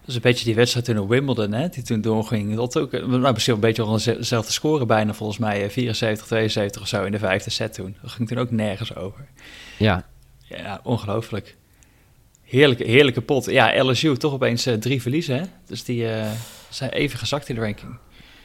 Is 0.07 0.15
een 0.15 0.21
beetje 0.21 0.45
die 0.45 0.55
wedstrijd 0.55 0.85
toen 0.85 0.97
op 0.97 1.09
Wimbledon, 1.09 1.51
hè, 1.51 1.69
die 1.69 1.83
toen 1.83 2.01
doorging. 2.01 2.55
Dat 2.55 2.77
ook, 2.77 2.91
nou, 2.91 3.33
misschien 3.33 3.53
een 3.53 3.59
beetje 3.59 3.83
al 3.83 3.99
dezelfde 4.03 4.51
score 4.51 4.85
bijna, 4.85 5.13
volgens 5.13 5.37
mij. 5.37 5.69
74, 5.71 6.23
eh, 6.23 6.29
72 6.29 6.81
of 6.81 6.87
zo 6.87 7.03
in 7.03 7.11
de 7.11 7.19
vijfde 7.19 7.49
set 7.49 7.73
toen. 7.73 7.95
Dat 8.01 8.11
ging 8.11 8.27
toen 8.27 8.37
ook 8.37 8.51
nergens 8.51 8.95
over. 8.95 9.27
Ja. 9.77 10.05
Ja, 10.41 10.79
ongelooflijk. 10.83 11.55
Heerlijke, 12.43 12.83
heerlijke 12.83 13.21
pot. 13.21 13.45
Ja, 13.45 13.83
LSU 13.83 14.17
toch 14.17 14.33
opeens 14.33 14.67
uh, 14.67 14.73
drie 14.73 15.01
verliezen, 15.01 15.37
hè? 15.37 15.43
Dus 15.65 15.83
die 15.83 16.03
uh, 16.03 16.31
zijn 16.69 16.89
even 16.89 17.19
gezakt 17.19 17.49
in 17.49 17.55
de 17.55 17.61
ranking. 17.61 17.97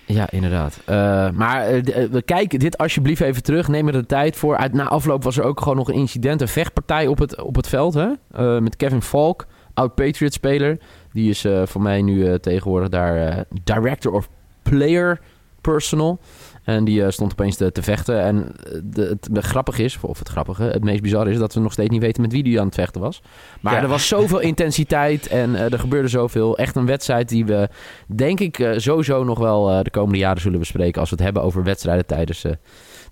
Ja, 0.06 0.30
inderdaad. 0.30 0.80
Uh, 0.80 1.30
maar 1.30 1.74
uh, 1.74 2.20
kijk 2.24 2.60
dit 2.60 2.78
alsjeblieft 2.78 3.20
even 3.20 3.42
terug. 3.42 3.68
Neem 3.68 3.86
er 3.86 3.92
de 3.92 4.06
tijd 4.06 4.36
voor. 4.36 4.56
Uit, 4.56 4.72
na 4.72 4.88
afloop 4.88 5.22
was 5.22 5.36
er 5.36 5.44
ook 5.44 5.60
gewoon 5.60 5.76
nog 5.76 5.88
een 5.88 5.94
incident, 5.94 6.40
een 6.40 6.48
vechtpartij 6.48 7.06
op 7.06 7.18
het, 7.18 7.42
op 7.42 7.56
het 7.56 7.68
veld. 7.68 7.94
Hè? 7.94 8.08
Uh, 8.36 8.58
met 8.58 8.76
Kevin 8.76 9.02
Falk, 9.02 9.46
oud-Patriot-speler. 9.74 10.78
Die 11.12 11.30
is 11.30 11.44
uh, 11.44 11.62
voor 11.66 11.82
mij 11.82 12.02
nu 12.02 12.26
uh, 12.26 12.34
tegenwoordig 12.34 12.88
daar 12.88 13.36
uh, 13.36 13.40
Director 13.64 14.12
of 14.12 14.28
Player 14.62 15.20
Personal. 15.60 16.20
En 16.62 16.84
die 16.84 17.10
stond 17.10 17.32
opeens 17.32 17.56
te, 17.56 17.72
te 17.72 17.82
vechten. 17.82 18.20
En 18.20 18.54
de, 18.84 19.02
het, 19.02 19.28
de, 19.30 19.42
grappig 19.42 19.78
is, 19.78 19.98
of 20.00 20.18
het 20.18 20.28
grappige, 20.28 20.62
het 20.62 20.84
meest 20.84 21.02
bizarre 21.02 21.30
is 21.30 21.38
dat 21.38 21.54
we 21.54 21.60
nog 21.60 21.72
steeds 21.72 21.90
niet 21.90 22.00
weten 22.00 22.22
met 22.22 22.32
wie 22.32 22.42
die 22.42 22.60
aan 22.60 22.66
het 22.66 22.74
vechten 22.74 23.00
was. 23.00 23.22
Maar 23.60 23.74
ja. 23.74 23.82
er 23.82 23.88
was 23.88 24.08
zoveel 24.08 24.40
intensiteit 24.52 25.26
en 25.26 25.54
er 25.54 25.78
gebeurde 25.78 26.08
zoveel. 26.08 26.58
Echt 26.58 26.76
een 26.76 26.86
wedstrijd 26.86 27.28
die 27.28 27.44
we, 27.44 27.68
denk 28.06 28.40
ik, 28.40 28.74
sowieso 28.76 29.24
nog 29.24 29.38
wel 29.38 29.82
de 29.82 29.90
komende 29.90 30.18
jaren 30.18 30.40
zullen 30.40 30.58
bespreken. 30.58 31.00
Als 31.00 31.10
we 31.10 31.16
het 31.16 31.24
hebben 31.24 31.42
over 31.42 31.62
wedstrijden 31.62 32.06
tijdens, 32.06 32.44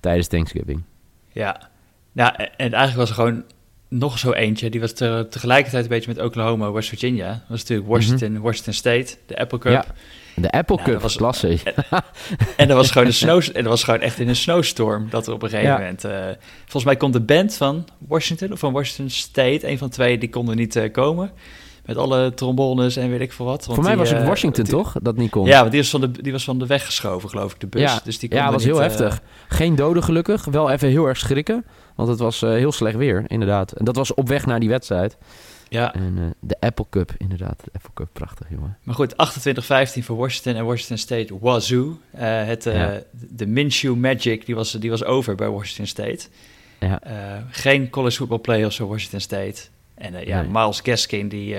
tijdens 0.00 0.26
Thanksgiving. 0.26 0.83
Ja, 1.33 1.71
nou, 2.12 2.33
en 2.37 2.73
eigenlijk 2.73 2.97
was 2.97 3.09
er 3.09 3.14
gewoon 3.14 3.45
nog 3.90 4.18
zo 4.18 4.32
eentje. 4.32 4.70
Die 4.70 4.80
was 4.80 4.92
te, 4.92 5.26
tegelijkertijd 5.30 5.82
een 5.82 5.90
beetje 5.90 6.12
met 6.14 6.25
Oklahoma, 6.25 6.73
West 6.73 6.88
Virginia. 6.88 7.28
Dat 7.28 7.40
was 7.49 7.61
natuurlijk 7.61 7.88
Washington, 7.88 8.28
mm-hmm. 8.28 8.44
Washington 8.44 8.73
State, 8.73 9.16
de 9.26 9.38
Apple 9.38 9.59
Cup. 9.59 9.73
Ja, 9.73 9.85
de 10.37 10.50
Apple 10.50 10.76
nou, 10.76 10.88
Cup 10.88 11.00
was 11.00 11.16
klasse. 11.16 11.49
En, 11.88 12.02
en 12.56 12.68
dat 12.68 12.76
was 12.76 12.90
gewoon 12.90 13.06
een 13.06 13.14
snow, 13.14 13.42
en 13.42 13.52
dat 13.52 13.64
was 13.64 13.85
gewoon 13.85 14.00
echt 14.00 14.18
in 14.18 14.28
een 14.28 14.37
snowstorm 14.37 15.06
dat 15.11 15.26
er 15.26 15.32
op 15.32 15.42
een 15.42 15.49
gegeven 15.49 15.73
ja. 15.73 15.78
moment. 15.78 16.04
Uh, 16.04 16.12
volgens 16.61 16.85
mij 16.85 16.97
kon 16.97 17.11
de 17.11 17.20
band 17.20 17.54
van 17.54 17.85
Washington 17.99 18.52
of 18.52 18.59
van 18.59 18.73
Washington 18.73 19.11
State, 19.11 19.68
een 19.68 19.78
van 19.78 19.88
twee, 19.88 20.18
die 20.18 20.30
konden 20.30 20.56
niet 20.56 20.76
uh, 20.76 20.92
komen. 20.92 21.30
met 21.85 21.97
alle 21.97 22.35
trombones 22.35 22.97
en 22.97 23.11
weet 23.11 23.20
ik 23.20 23.32
veel 23.32 23.47
wat. 23.47 23.66
Want 23.66 23.75
Voor 23.75 23.85
mij 23.85 23.92
die, 23.92 24.00
was 24.00 24.11
het 24.11 24.20
eh, 24.20 24.26
Washington, 24.26 24.64
die- 24.64 24.73
toch? 24.73 24.94
Dat 25.02 25.16
niet 25.16 25.30
kon. 25.30 25.47
Ja, 25.47 25.59
want 25.59 25.70
die 25.70 25.80
was, 25.80 25.90
van 25.90 26.00
de, 26.00 26.11
die 26.11 26.32
was 26.32 26.44
van 26.44 26.59
de 26.59 26.66
weg 26.66 26.85
geschoven, 26.85 27.28
geloof 27.28 27.52
ik, 27.52 27.61
de 27.61 27.66
bus. 27.66 27.80
ja, 27.80 28.00
dus 28.04 28.18
die 28.18 28.28
ja 28.28 28.37
konden 28.37 28.52
was 28.52 28.64
niet, 28.64 28.73
heel 28.73 28.82
eh, 28.82 28.88
heftig. 28.88 29.20
Geen 29.49 29.75
doden 29.75 30.02
gelukkig. 30.02 30.44
Wel 30.44 30.70
even 30.70 30.88
heel 30.88 31.06
erg 31.06 31.18
schrikken. 31.18 31.64
Want 31.94 32.09
het 32.09 32.18
was 32.18 32.42
eh, 32.42 32.50
heel 32.50 32.73
slecht 32.73 32.97
weer, 32.97 33.25
inderdaad. 33.26 33.73
En 33.73 33.85
dat 33.85 33.97
was 33.97 34.14
op 34.14 34.28
weg 34.28 34.47
naar 34.47 34.61
die 34.61 34.68
wedstrijd. 34.68 35.16
ja, 35.68 35.94
En 35.94 36.14
eh, 36.18 36.25
de 36.40 36.56
Apple 36.61 36.87
Cup, 36.90 37.12
inderdaad. 37.18 37.64
De 37.64 37.70
Apple 37.73 37.90
Cup, 37.94 38.09
prachtig, 38.12 38.47
jongen. 38.50 38.78
maar 38.82 38.94
goed, 38.94 39.12
28-15 39.12 39.16
voor 40.04 40.16
Washington 40.16 40.54
en 40.54 40.64
Washington 40.64 40.99
State 40.99 41.38
Wazoo. 41.38 41.99
Eh, 42.11 42.44
het, 42.44 42.64
Ja. 42.64 43.02
De 43.11 43.47
Minshew 43.47 43.97
Magic, 43.97 44.47
die 44.47 44.54
was, 44.54 44.73
die 44.73 44.90
was 44.90 45.04
over 45.04 45.35
bij 45.35 45.49
Washington 45.49 45.87
State. 45.87 46.28
Ja. 46.78 47.00
Geen 47.50 47.90
college 47.90 48.16
football 48.16 48.38
playoffs 48.38 48.76
voor 48.76 48.88
Washington 48.88 49.20
State. 49.20 49.62
En 49.94 50.26
ja. 50.26 50.42
Miles 50.42 50.80
Gaskin, 50.80 51.28
die 51.28 51.56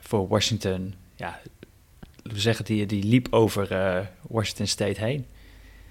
voor 0.00 0.28
Washington, 0.28 0.94
ja, 1.16 1.40
we 2.22 2.40
zeggen, 2.40 2.64
die, 2.64 2.86
die 2.86 3.04
liep 3.04 3.26
over 3.30 3.68
Washington 4.28 4.66
State 4.66 5.04
heen. 5.04 5.26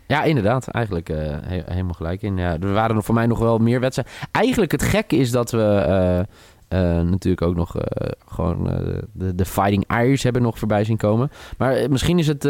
Ja, 0.07 0.23
inderdaad. 0.23 0.67
Eigenlijk 0.67 1.09
eh, 1.09 1.17
he- 1.41 1.63
helemaal 1.65 1.93
gelijk 1.93 2.21
in. 2.21 2.37
Ja, 2.37 2.57
er 2.59 2.73
waren 2.73 3.03
voor 3.03 3.15
mij 3.15 3.25
nog 3.25 3.39
wel 3.39 3.57
meer 3.57 3.79
wedstrijden. 3.79 4.13
Eigenlijk 4.31 4.71
het 4.71 4.83
gekke 4.83 5.15
is 5.15 5.31
dat 5.31 5.51
we 5.51 5.61
eh, 5.63 6.19
eh, 6.19 7.05
natuurlijk 7.07 7.41
ook 7.41 7.55
nog 7.55 7.75
gewoon 8.27 8.63
de, 9.13 9.35
de 9.35 9.45
Fighting 9.45 9.83
Irish 9.91 10.23
hebben 10.23 10.41
nog 10.41 10.59
voorbij 10.59 10.83
zien 10.83 10.97
komen. 10.97 11.31
Maar 11.57 11.89
misschien 11.89 12.19
is 12.19 12.27
het 12.27 12.45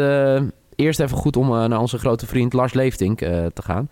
eerst 0.74 1.00
even 1.00 1.16
goed 1.16 1.36
om 1.36 1.48
naar 1.48 1.80
onze 1.80 1.98
grote 1.98 2.26
vriend 2.26 2.52
Lars 2.52 2.72
Leeftink 2.72 3.18
te 3.18 3.62
gaan. 3.62 3.88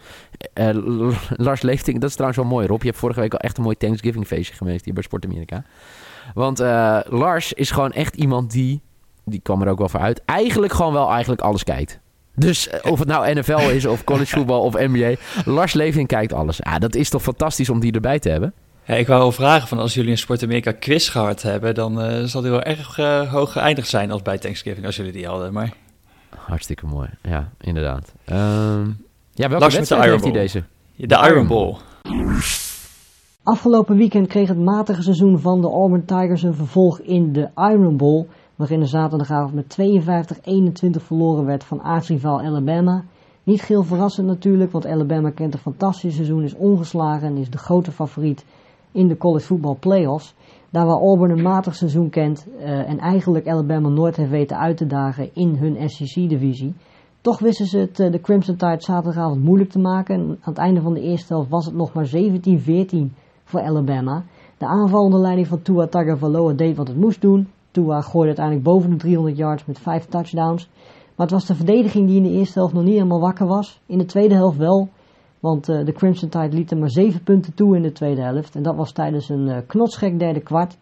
Lars 1.36 1.62
Leeftink, 1.62 2.00
dat 2.00 2.08
is 2.08 2.14
trouwens 2.16 2.42
wel 2.42 2.50
mooi 2.50 2.66
Rob. 2.66 2.80
Je 2.80 2.86
hebt 2.88 2.98
vorige 2.98 3.20
week 3.20 3.32
al 3.32 3.38
echt 3.38 3.56
een 3.56 3.62
mooi 3.64 3.76
Thanksgiving 3.76 4.26
feestje 4.26 4.54
geweest 4.54 4.84
hier 4.84 4.94
bij 4.94 5.02
Sport 5.02 5.24
Amerika. 5.24 5.64
Want 6.34 6.58
Lars 7.08 7.52
is 7.52 7.70
gewoon 7.70 7.92
echt 7.92 8.14
iemand 8.16 8.50
die, 8.50 8.82
die 9.24 9.40
kwam 9.42 9.62
er 9.62 9.68
ook 9.68 9.78
wel 9.78 9.88
voor 9.88 10.00
uit, 10.00 10.22
eigenlijk 10.24 10.72
gewoon 10.72 10.92
wel 10.92 11.10
eigenlijk 11.10 11.40
alles 11.40 11.64
kijkt. 11.64 12.00
Dus 12.34 12.68
eh, 12.68 12.92
of 12.92 12.98
het 12.98 13.08
nou 13.08 13.34
NFL 13.34 13.58
is 13.58 13.86
of 13.86 14.04
college 14.04 14.34
voetbal 14.36 14.60
of 14.60 14.74
NBA, 14.74 15.14
Lars 15.44 15.72
Levin 15.72 16.06
kijkt 16.06 16.32
alles. 16.32 16.62
Ah, 16.62 16.78
dat 16.78 16.94
is 16.94 17.08
toch 17.08 17.22
fantastisch 17.22 17.70
om 17.70 17.80
die 17.80 17.92
erbij 17.92 18.18
te 18.18 18.28
hebben? 18.28 18.52
Ja, 18.86 18.94
ik 18.94 19.06
wou 19.06 19.20
wel 19.20 19.32
vragen 19.32 19.68
van 19.68 19.78
als 19.78 19.94
jullie 19.94 20.10
een 20.10 20.18
Sport 20.18 20.42
Amerika 20.42 20.72
quiz 20.72 21.10
gehad 21.10 21.42
hebben, 21.42 21.74
dan 21.74 22.00
eh, 22.00 22.24
zal 22.24 22.42
die 22.42 22.50
wel 22.50 22.62
erg 22.62 22.98
eh, 22.98 23.32
hoog 23.32 23.52
geëindigd 23.52 23.88
zijn 23.88 24.10
als 24.10 24.22
bij 24.22 24.38
Thanksgiving, 24.38 24.86
als 24.86 24.96
jullie 24.96 25.12
die 25.12 25.26
hadden. 25.26 25.52
Maar 25.52 25.72
Hartstikke 26.36 26.86
mooi. 26.86 27.08
Ja, 27.22 27.52
inderdaad. 27.60 28.12
Ehm, 28.24 28.86
ja, 29.32 29.48
welke 29.48 29.58
Lars 29.58 29.74
wedstrijd 29.74 30.02
heeft 30.02 30.22
hij 30.22 30.32
Iron 30.32 30.32
deze? 30.32 30.62
de 30.96 31.28
Iron 31.30 31.46
Bowl. 31.46 31.76
Afgelopen 33.42 33.96
weekend 33.96 34.26
kreeg 34.26 34.48
het 34.48 34.58
matige 34.58 35.02
seizoen 35.02 35.40
van 35.40 35.60
de 35.60 35.66
Auburn 35.66 36.04
Tigers 36.04 36.42
een 36.42 36.54
vervolg 36.54 37.00
in 37.00 37.32
de 37.32 37.48
Iron 37.56 37.96
Bowl, 37.96 38.28
waarin 38.56 38.86
zaterdagavond 38.86 39.54
met 39.54 39.76
52-21 40.98 41.02
verloren 41.02 41.44
werd 41.44 41.64
van 41.64 41.82
aartsrivaal 41.82 42.40
Alabama. 42.40 43.04
Niet 43.42 43.62
geheel 43.62 43.82
verrassend 43.82 44.26
natuurlijk, 44.26 44.72
want 44.72 44.86
Alabama 44.86 45.30
kent 45.30 45.54
een 45.54 45.60
fantastisch 45.60 46.14
seizoen, 46.14 46.42
is 46.42 46.54
ongeslagen 46.54 47.28
en 47.28 47.36
is 47.36 47.50
de 47.50 47.58
grote 47.58 47.92
favoriet 47.92 48.44
in 48.92 49.08
de 49.08 49.16
college 49.16 49.44
football 49.44 49.74
playoffs. 49.74 50.34
Daar 50.70 50.86
waar 50.86 51.00
Auburn 51.00 51.30
een 51.30 51.42
matig 51.42 51.74
seizoen 51.74 52.10
kent 52.10 52.46
eh, 52.58 52.88
en 52.88 52.98
eigenlijk 52.98 53.48
Alabama 53.48 53.88
nooit 53.88 54.16
heeft 54.16 54.30
weten 54.30 54.58
uit 54.58 54.76
te 54.76 54.86
dagen 54.86 55.30
in 55.34 55.56
hun 55.56 55.90
SEC-divisie. 55.90 56.74
Toch 57.20 57.38
wisten 57.38 57.66
ze 57.66 57.78
het 57.78 58.00
eh, 58.00 58.12
de 58.12 58.20
Crimson 58.20 58.56
Tide 58.56 58.82
zaterdagavond 58.82 59.42
moeilijk 59.42 59.70
te 59.70 59.78
maken. 59.78 60.14
En 60.14 60.20
aan 60.20 60.36
het 60.40 60.58
einde 60.58 60.80
van 60.80 60.94
de 60.94 61.00
eerste 61.00 61.32
helft 61.32 61.50
was 61.50 61.64
het 61.64 61.74
nog 61.74 61.92
maar 61.92 62.10
17-14 62.16 63.14
voor 63.44 63.60
Alabama. 63.60 64.24
De 64.58 64.66
aanval 64.66 65.02
onder 65.02 65.20
leiding 65.20 65.46
van 65.46 65.62
Tua 65.62 65.86
Tagovailoa 65.86 66.52
deed 66.52 66.76
wat 66.76 66.88
het 66.88 66.96
moest 66.96 67.20
doen. 67.20 67.48
Tua 67.74 68.00
gooide 68.00 68.26
uiteindelijk 68.26 68.66
boven 68.66 68.90
de 68.90 68.96
300 68.96 69.36
yards 69.36 69.64
met 69.64 69.78
5 69.78 70.06
touchdowns. 70.06 70.68
Maar 71.16 71.26
het 71.26 71.30
was 71.30 71.46
de 71.46 71.54
verdediging 71.54 72.06
die 72.06 72.16
in 72.16 72.22
de 72.22 72.38
eerste 72.38 72.58
helft 72.58 72.74
nog 72.74 72.84
niet 72.84 72.92
helemaal 72.92 73.20
wakker 73.20 73.46
was. 73.46 73.80
In 73.86 73.98
de 73.98 74.04
tweede 74.04 74.34
helft 74.34 74.56
wel. 74.56 74.88
Want 75.40 75.68
eh, 75.68 75.84
de 75.84 75.92
Crimson 75.92 76.28
Tide 76.28 76.56
liet 76.56 76.70
er 76.70 76.78
maar 76.78 76.90
7 76.90 77.22
punten 77.22 77.54
toe 77.54 77.76
in 77.76 77.82
de 77.82 77.92
tweede 77.92 78.22
helft. 78.22 78.54
En 78.54 78.62
dat 78.62 78.76
was 78.76 78.92
tijdens 78.92 79.28
een 79.28 79.48
eh, 79.48 79.56
knotsgek 79.66 80.18
derde 80.18 80.40
kwart. 80.40 80.76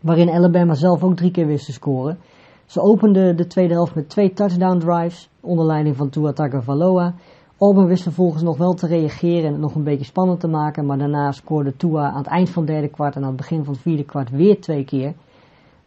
Waarin 0.00 0.30
Alabama 0.30 0.74
zelf 0.74 1.02
ook 1.02 1.16
drie 1.16 1.30
keer 1.30 1.46
wist 1.46 1.64
te 1.64 1.72
scoren. 1.72 2.18
Ze 2.66 2.80
openden 2.80 3.36
de 3.36 3.46
tweede 3.46 3.74
helft 3.74 3.94
met 3.94 4.08
twee 4.08 4.32
touchdown 4.32 4.78
drives. 4.78 5.28
Onder 5.40 5.66
leiding 5.66 5.96
van 5.96 6.08
Tua 6.08 6.32
Tagovailoa. 6.32 7.14
Auburn 7.58 7.86
wist 7.86 8.02
vervolgens 8.02 8.42
nog 8.42 8.56
wel 8.56 8.72
te 8.72 8.86
reageren 8.86 9.44
en 9.44 9.52
het 9.52 9.60
nog 9.60 9.74
een 9.74 9.84
beetje 9.84 10.04
spannend 10.04 10.40
te 10.40 10.48
maken. 10.48 10.86
Maar 10.86 10.98
daarna 10.98 11.32
scoorde 11.32 11.76
Tua 11.76 12.10
aan 12.10 12.18
het 12.18 12.26
eind 12.26 12.50
van 12.50 12.62
het 12.62 12.72
derde 12.72 12.88
kwart 12.88 13.16
en 13.16 13.22
aan 13.22 13.28
het 13.28 13.36
begin 13.36 13.64
van 13.64 13.72
het 13.72 13.82
vierde 13.82 14.04
kwart 14.04 14.30
weer 14.30 14.60
twee 14.60 14.84
keer. 14.84 15.14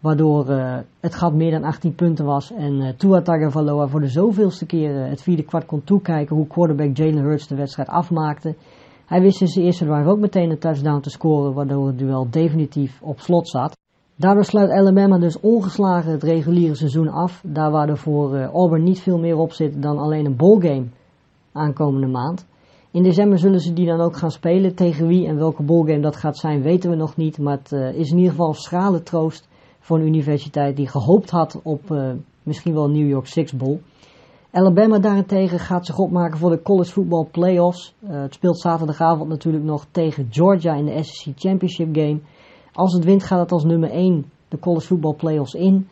Waardoor 0.05 0.49
eh, 0.49 0.77
het 0.99 1.15
gat 1.15 1.33
meer 1.33 1.51
dan 1.51 1.63
18 1.63 1.95
punten 1.95 2.25
was. 2.25 2.51
En 2.51 2.81
eh 2.81 2.93
Tua 2.97 3.21
Tagovailoa 3.21 3.87
voor 3.87 3.99
de 3.99 4.07
zoveelste 4.07 4.65
keer 4.65 5.01
eh, 5.01 5.09
het 5.09 5.21
vierde 5.21 5.43
kwart 5.43 5.65
kon 5.65 5.83
toekijken 5.83 6.35
hoe 6.35 6.47
quarterback 6.47 6.97
Jalen 6.97 7.23
Hurts 7.23 7.47
de 7.47 7.55
wedstrijd 7.55 7.89
afmaakte. 7.89 8.55
Hij 9.05 9.21
wist 9.21 9.41
in 9.41 9.47
zijn 9.47 9.65
eerste 9.65 9.85
drive 9.85 10.09
ook 10.09 10.19
meteen 10.19 10.49
een 10.49 10.59
touchdown 10.59 11.01
te 11.01 11.09
scoren, 11.09 11.53
waardoor 11.53 11.87
het 11.87 11.97
duel 11.97 12.27
definitief 12.29 13.01
op 13.01 13.19
slot 13.19 13.49
zat. 13.49 13.77
Daardoor 14.15 14.43
sluit 14.43 14.69
Alabama 14.69 15.17
dus 15.17 15.39
ongeslagen 15.39 16.11
het 16.11 16.23
reguliere 16.23 16.75
seizoen 16.75 17.09
af. 17.09 17.41
Daar 17.45 17.71
waar 17.71 17.89
er 17.89 17.97
voor 17.97 18.41
Auburn 18.41 18.83
niet 18.83 19.01
veel 19.01 19.19
meer 19.19 19.37
op 19.37 19.51
zit 19.51 19.81
dan 19.81 19.97
alleen 19.97 20.25
een 20.25 20.35
bowlgame 20.35 20.87
aankomende 21.51 22.07
maand. 22.07 22.45
In 22.91 23.03
december 23.03 23.39
zullen 23.39 23.59
ze 23.59 23.73
die 23.73 23.87
dan 23.87 24.01
ook 24.01 24.17
gaan 24.17 24.31
spelen. 24.31 24.75
Tegen 24.75 25.07
wie 25.07 25.27
en 25.27 25.37
welke 25.37 25.63
bowlgame 25.63 26.01
dat 26.01 26.15
gaat 26.15 26.37
zijn 26.37 26.61
weten 26.61 26.89
we 26.89 26.95
nog 26.95 27.15
niet. 27.15 27.39
Maar 27.39 27.57
het 27.57 27.71
is 27.95 28.11
in 28.11 28.17
ieder 28.17 28.31
geval 28.31 28.53
schrale 28.53 29.03
troost 29.03 29.47
voor 29.85 29.97
een 29.97 30.07
universiteit 30.07 30.75
die 30.75 30.87
gehoopt 30.87 31.29
had 31.29 31.59
op 31.63 31.91
eh, 31.91 32.11
misschien 32.43 32.73
wel 32.73 32.89
New 32.89 33.07
York 33.07 33.27
Six 33.27 33.53
Bowl. 33.53 33.79
Alabama 34.51 34.99
daarentegen 34.99 35.59
gaat 35.59 35.85
zich 35.85 35.97
opmaken 35.97 36.37
voor 36.37 36.49
de 36.49 36.61
college 36.61 36.91
football 36.91 37.25
playoffs. 37.31 37.95
Eh, 38.07 38.21
het 38.21 38.33
speelt 38.33 38.59
zaterdagavond 38.59 39.29
natuurlijk 39.29 39.63
nog 39.63 39.85
tegen 39.91 40.27
Georgia 40.29 40.73
in 40.73 40.85
de 40.85 41.03
SEC 41.03 41.33
Championship 41.37 41.95
game. 41.95 42.19
Als 42.73 42.93
het 42.93 43.03
wint 43.03 43.23
gaat 43.23 43.39
het 43.39 43.51
als 43.51 43.63
nummer 43.63 43.89
1 43.89 44.25
de 44.47 44.59
college 44.59 44.85
football 44.85 45.13
playoffs 45.13 45.53
in. 45.53 45.87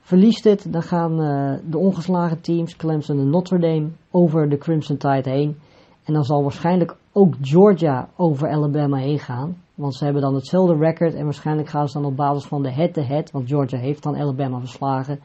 Verliest 0.00 0.44
het, 0.44 0.66
dan 0.72 0.82
gaan 0.82 1.20
eh, 1.20 1.54
de 1.70 1.78
ongeslagen 1.78 2.40
teams, 2.40 2.76
Clemson 2.76 3.18
en 3.18 3.30
Notre 3.30 3.58
Dame, 3.58 3.88
over 4.10 4.48
de 4.48 4.58
Crimson 4.58 4.96
Tide 4.96 5.30
heen. 5.30 5.56
En 6.04 6.14
dan 6.14 6.24
zal 6.24 6.42
waarschijnlijk 6.42 6.96
ook 7.12 7.34
Georgia 7.40 8.08
over 8.16 8.48
Alabama 8.48 8.96
heen 8.96 9.18
gaan. 9.18 9.61
Want 9.74 9.94
ze 9.94 10.04
hebben 10.04 10.22
dan 10.22 10.34
hetzelfde 10.34 10.76
record 10.76 11.14
en 11.14 11.24
waarschijnlijk 11.24 11.68
gaan 11.68 11.88
ze 11.88 12.00
dan 12.00 12.10
op 12.10 12.16
basis 12.16 12.44
van 12.44 12.62
de 12.62 12.72
head-to-head, 12.72 13.30
want 13.30 13.48
Georgia 13.48 13.78
heeft 13.78 14.02
dan 14.02 14.16
Alabama 14.16 14.58
verslagen, 14.58 15.20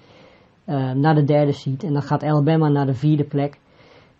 eh, 0.66 0.92
naar 0.92 1.16
de 1.16 1.24
derde 1.24 1.52
seed. 1.52 1.84
En 1.84 1.94
dan 1.94 2.02
gaat 2.02 2.24
Alabama 2.24 2.70
naar 2.70 2.86
de 2.86 2.94
vierde 2.94 3.24
plek. 3.24 3.60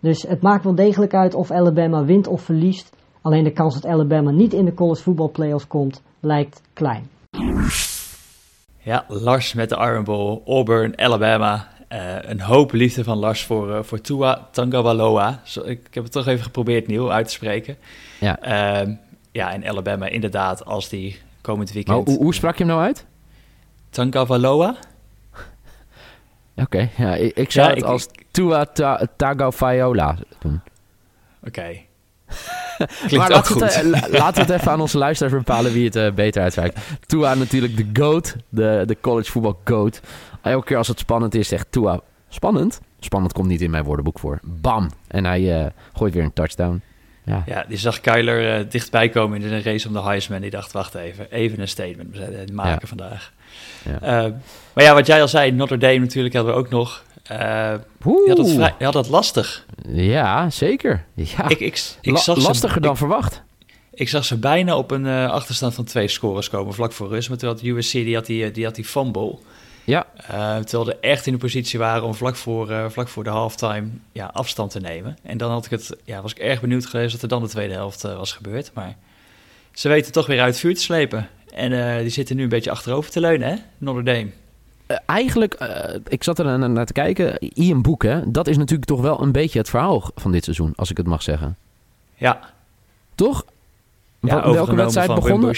Dus 0.00 0.22
het 0.22 0.42
maakt 0.42 0.64
wel 0.64 0.74
degelijk 0.74 1.14
uit 1.14 1.34
of 1.34 1.50
Alabama 1.50 2.04
wint 2.04 2.26
of 2.26 2.42
verliest. 2.42 2.96
Alleen 3.22 3.44
de 3.44 3.52
kans 3.52 3.74
dat 3.74 3.86
Alabama 3.86 4.30
niet 4.30 4.52
in 4.52 4.64
de 4.64 4.74
college 4.74 5.02
football 5.02 5.28
playoffs 5.28 5.66
komt, 5.66 6.02
lijkt 6.20 6.62
klein. 6.72 7.08
Ja, 8.82 9.04
Lars 9.08 9.54
met 9.54 9.68
de 9.68 9.76
Iron 9.76 10.04
Bowl, 10.04 10.42
Auburn, 10.46 10.98
Alabama. 10.98 11.68
Eh, 11.88 12.16
een 12.20 12.40
hoop 12.40 12.72
liefde 12.72 13.04
van 13.04 13.18
Lars 13.18 13.44
voor, 13.44 13.74
eh, 13.74 13.82
voor 13.82 14.00
Tua. 14.00 14.48
Zo, 15.44 15.60
ik, 15.60 15.86
ik 15.86 15.94
heb 15.94 16.04
het 16.04 16.12
toch 16.12 16.26
even 16.26 16.44
geprobeerd 16.44 16.86
nieuw 16.86 17.10
uit 17.10 17.26
te 17.26 17.32
spreken. 17.32 17.76
Ja. 18.20 18.38
Ehm, 18.40 18.94
ja, 19.38 19.52
en 19.52 19.68
Alabama 19.68 20.06
inderdaad, 20.06 20.64
als 20.64 20.88
die 20.88 21.18
komend 21.40 21.74
Maar 21.74 21.84
weekend... 21.84 22.08
hoe, 22.08 22.16
hoe 22.24 22.34
sprak 22.34 22.56
je 22.56 22.64
hem 22.64 22.72
nou 22.72 22.84
uit? 22.86 23.06
Tagovailoa? 23.90 24.76
Oké, 26.56 26.88
ja, 26.96 27.14
ik, 27.14 27.36
ik 27.36 27.50
zou 27.50 27.66
Ja, 27.68 27.74
het 27.74 27.82
ik- 27.82 27.88
als 27.90 28.06
Tua 28.30 28.64
ta, 28.64 29.06
Tagovailoa 29.16 30.16
doen. 30.38 30.60
Oké. 31.46 31.66
maar 33.16 33.30
laten 33.30 33.58
we, 33.58 33.64
het, 33.64 34.10
eh, 34.10 34.26
het 34.34 34.50
even 34.50 34.70
aan 34.70 34.80
onze 34.80 34.98
luisteraars 34.98 35.34
bepalen 35.36 35.72
wie 35.72 35.84
het 35.84 35.96
eh, 35.96 36.12
beter 36.12 36.42
uitspraakt. 36.42 36.78
Tua 37.06 37.34
natuurlijk 37.34 37.76
de 37.76 38.02
GOAT, 38.02 38.36
de, 38.48 38.82
de 38.86 38.96
college 39.00 39.30
voetbal 39.30 39.60
GOAT. 39.64 40.00
Elke 40.42 40.66
keer 40.66 40.76
als 40.76 40.88
het 40.88 40.98
spannend 40.98 41.34
is, 41.34 41.48
zegt 41.48 41.66
Tua, 41.70 42.00
spannend? 42.28 42.80
Spannend 43.00 43.32
komt 43.32 43.48
niet 43.48 43.60
in 43.60 43.70
mijn 43.70 43.84
woordenboek 43.84 44.18
voor. 44.18 44.38
Bam! 44.42 44.90
En 45.06 45.24
hij 45.24 45.60
eh, 45.64 45.70
gooit 45.92 46.14
weer 46.14 46.24
een 46.24 46.32
touchdown. 46.32 46.82
Ja, 47.28 47.42
Ja, 47.46 47.64
die 47.68 47.78
zag 47.78 48.00
Kyler 48.00 48.58
eh, 48.58 48.64
dichtbij 48.70 49.08
komen 49.08 49.42
in 49.42 49.48
de 49.48 49.62
race 49.62 49.86
om 49.88 49.92
de 49.94 50.02
Heisman. 50.02 50.40
Die 50.40 50.50
dacht, 50.50 50.72
wacht 50.72 50.94
even, 50.94 51.30
even 51.30 51.60
een 51.60 51.68
statement 51.68 52.16
eh, 52.18 52.26
maken 52.52 52.78
Ja. 52.80 52.86
vandaag. 52.86 53.32
Ja. 53.84 54.24
Eh, 54.24 54.32
maar 54.72 54.84
ja, 54.84 54.94
wat 54.94 55.06
jij 55.06 55.20
al 55.20 55.28
zei, 55.28 55.52
Notre 55.52 55.78
Dame 55.78 55.98
natuurlijk 55.98 56.34
hadden 56.34 56.52
we 56.54 56.58
ook 56.58 56.68
nog. 56.68 57.04
Eh 57.22 57.72
die, 58.04 58.28
had 58.28 58.38
het 58.38 58.50
vrij, 58.50 58.74
die 58.78 58.86
had 58.86 58.94
het 58.94 59.08
lastig. 59.08 59.66
ja 59.92 60.50
zeker. 60.50 61.04
Ja. 61.14 61.48
Ik, 61.48 61.60
ik, 61.60 61.82
ik, 62.00 62.12
La- 62.12 62.18
zag 62.18 62.36
ze, 62.40 62.46
lastiger 62.46 62.80
dan 62.80 62.90
ik, 62.92 62.96
verwacht. 62.96 63.42
ik 63.92 64.08
zag 64.08 64.24
ze 64.24 64.38
bijna 64.38 64.76
op 64.76 64.90
een 64.90 65.06
achterstand 65.06 65.74
van 65.74 65.84
twee 65.84 66.08
scores 66.08 66.48
komen, 66.48 66.74
vlak 66.74 66.92
voor 66.92 67.08
rust. 67.08 67.28
Maar 67.28 67.38
toen 67.38 67.48
had 67.48 67.62
USC, 67.62 67.92
die 67.92 68.14
had 68.14 68.26
die, 68.26 68.50
die, 68.50 68.64
had 68.64 68.74
die 68.74 68.84
fumble. 68.84 69.38
Ja, 69.88 70.06
Eh, 70.16 70.56
terwijl 70.56 70.84
ze 70.84 70.96
echt 71.00 71.26
in 71.26 71.32
de 71.32 71.38
positie 71.38 71.78
waren 71.78 72.02
om 72.02 72.14
vlak 72.14 72.36
voor, 72.36 72.70
eh, 72.70 72.88
vlak 72.88 73.08
voor 73.08 73.24
de 73.24 73.30
halftime 73.30 73.88
ja, 74.12 74.30
afstand 74.32 74.70
te 74.70 74.80
nemen. 74.80 75.18
En 75.22 75.38
dan 75.38 75.50
had 75.50 75.64
ik 75.64 75.70
het, 75.70 75.96
ja, 76.04 76.22
was 76.22 76.30
ik 76.30 76.38
erg 76.38 76.60
benieuwd 76.60 76.86
geweest 76.86 77.12
wat 77.12 77.22
er 77.22 77.28
dan 77.28 77.42
de 77.42 77.48
tweede 77.48 77.74
helft 77.74 78.04
eh, 78.04 78.16
was 78.16 78.32
gebeurd. 78.32 78.70
Maar 78.74 78.96
ze 79.72 79.88
weten 79.88 80.12
toch 80.12 80.26
weer 80.26 80.40
uit 80.40 80.52
het 80.52 80.60
vuur 80.60 80.74
te 80.74 80.80
slepen. 80.80 81.28
En 81.54 82.00
die 82.02 82.10
zitten 82.10 82.36
nu 82.36 82.42
een 82.42 82.48
beetje 82.48 82.70
achterover 82.70 83.10
te 83.10 83.20
leunen, 83.20 83.48
hè? 83.48 83.56
Notre 83.78 84.02
Dame. 84.02 84.30
Eigenlijk, 85.06 85.54
ik 86.08 86.24
zat 86.24 86.38
er 86.38 86.44
naar, 86.44 86.70
naar 86.70 86.86
te 86.86 86.92
kijken. 86.92 87.38
Ian 87.38 87.82
Boek, 87.82 88.02
hè? 88.02 88.30
Dat 88.30 88.46
is 88.48 88.56
natuurlijk 88.56 88.88
toch 88.88 89.00
wel 89.00 89.22
een 89.22 89.32
beetje 89.32 89.58
het 89.58 89.68
verhaal 89.68 90.10
van 90.14 90.32
dit 90.32 90.44
seizoen, 90.44 90.72
als 90.76 90.90
ik 90.90 90.96
het 90.96 91.06
mag 91.06 91.22
zeggen. 91.22 91.56
Ja. 92.14 92.40
Toch? 93.14 93.44
Ja, 94.20 94.52
welke 94.52 94.74
wedstrijd 94.74 95.14
begonnen? 95.14 95.54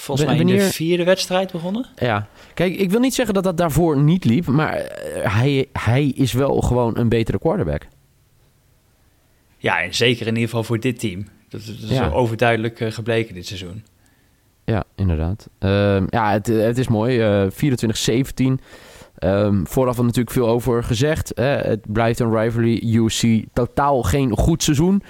Volgens 0.00 0.28
mij 0.28 0.38
in 0.38 0.46
de 0.46 0.60
vierde 0.60 1.04
wedstrijd 1.04 1.52
begonnen. 1.52 1.86
Ja, 1.96 2.28
kijk, 2.54 2.76
ik 2.76 2.90
wil 2.90 3.00
niet 3.00 3.14
zeggen 3.14 3.34
dat 3.34 3.44
dat 3.44 3.56
daarvoor 3.56 3.98
niet 3.98 4.24
liep, 4.24 4.46
maar 4.46 4.72
hij, 5.22 5.66
hij 5.72 6.06
is 6.06 6.32
wel 6.32 6.60
gewoon 6.60 6.98
een 6.98 7.08
betere 7.08 7.38
quarterback. 7.38 7.86
Ja, 9.56 9.82
en 9.82 9.94
zeker 9.94 10.26
in 10.26 10.32
ieder 10.32 10.48
geval 10.48 10.64
voor 10.64 10.80
dit 10.80 10.98
team. 10.98 11.26
Dat, 11.48 11.66
dat 11.66 11.90
is 11.90 11.96
ja. 11.96 12.10
overduidelijk 12.10 12.80
uh, 12.80 12.90
gebleken 12.90 13.34
dit 13.34 13.46
seizoen. 13.46 13.84
Ja, 14.64 14.84
inderdaad. 14.96 15.48
Uh, 15.60 16.02
ja, 16.08 16.32
het, 16.32 16.46
het 16.46 16.78
is 16.78 16.88
mooi. 16.88 17.42
Uh, 17.44 17.50
24-17. 17.50 18.64
Um, 19.24 19.66
vooraf 19.66 19.98
er 19.98 20.04
natuurlijk 20.04 20.34
veel 20.34 20.48
over 20.48 20.84
gezegd. 20.84 21.32
Hè? 21.34 21.44
Het 21.44 21.92
blijft 21.92 22.20
een 22.20 22.36
rivalry. 22.36 22.96
UC 22.96 23.44
totaal 23.52 24.02
geen 24.02 24.36
goed 24.36 24.62
seizoen 24.62 25.02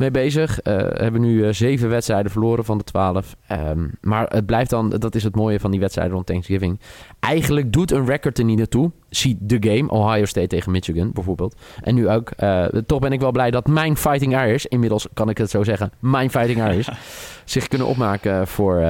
mee 0.00 0.10
bezig. 0.10 0.66
Uh, 0.66 0.76
hebben 0.76 1.20
nu 1.20 1.46
uh, 1.46 1.52
zeven 1.52 1.88
wedstrijden 1.88 2.30
verloren 2.30 2.64
van 2.64 2.78
de 2.78 2.84
twaalf. 2.84 3.36
Um, 3.52 3.90
maar 4.00 4.26
het 4.28 4.46
blijft 4.46 4.70
dan, 4.70 4.88
dat 4.88 5.14
is 5.14 5.22
het 5.22 5.34
mooie 5.34 5.60
van 5.60 5.70
die 5.70 5.80
wedstrijden 5.80 6.14
rond 6.14 6.26
Thanksgiving. 6.26 6.80
Eigenlijk 7.20 7.72
doet 7.72 7.90
een 7.90 8.06
record 8.06 8.38
er 8.38 8.44
niet 8.44 8.58
naartoe. 8.58 8.90
Zie 9.08 9.36
de 9.40 9.56
game, 9.60 9.90
Ohio 9.90 10.24
State 10.24 10.46
tegen 10.46 10.72
Michigan 10.72 11.10
bijvoorbeeld. 11.12 11.56
En 11.80 11.94
nu 11.94 12.08
ook. 12.08 12.30
Uh, 12.38 12.64
toch 12.64 12.98
ben 12.98 13.12
ik 13.12 13.20
wel 13.20 13.32
blij 13.32 13.50
dat 13.50 13.66
mijn 13.66 13.96
Fighting 13.96 14.32
Irish, 14.32 14.64
inmiddels 14.64 15.06
kan 15.14 15.28
ik 15.28 15.38
het 15.38 15.50
zo 15.50 15.64
zeggen, 15.64 15.92
mijn 15.98 16.30
Fighting 16.30 16.58
Irish, 16.58 16.88
zich 17.44 17.68
kunnen 17.68 17.86
opmaken 17.86 18.46
voor, 18.46 18.84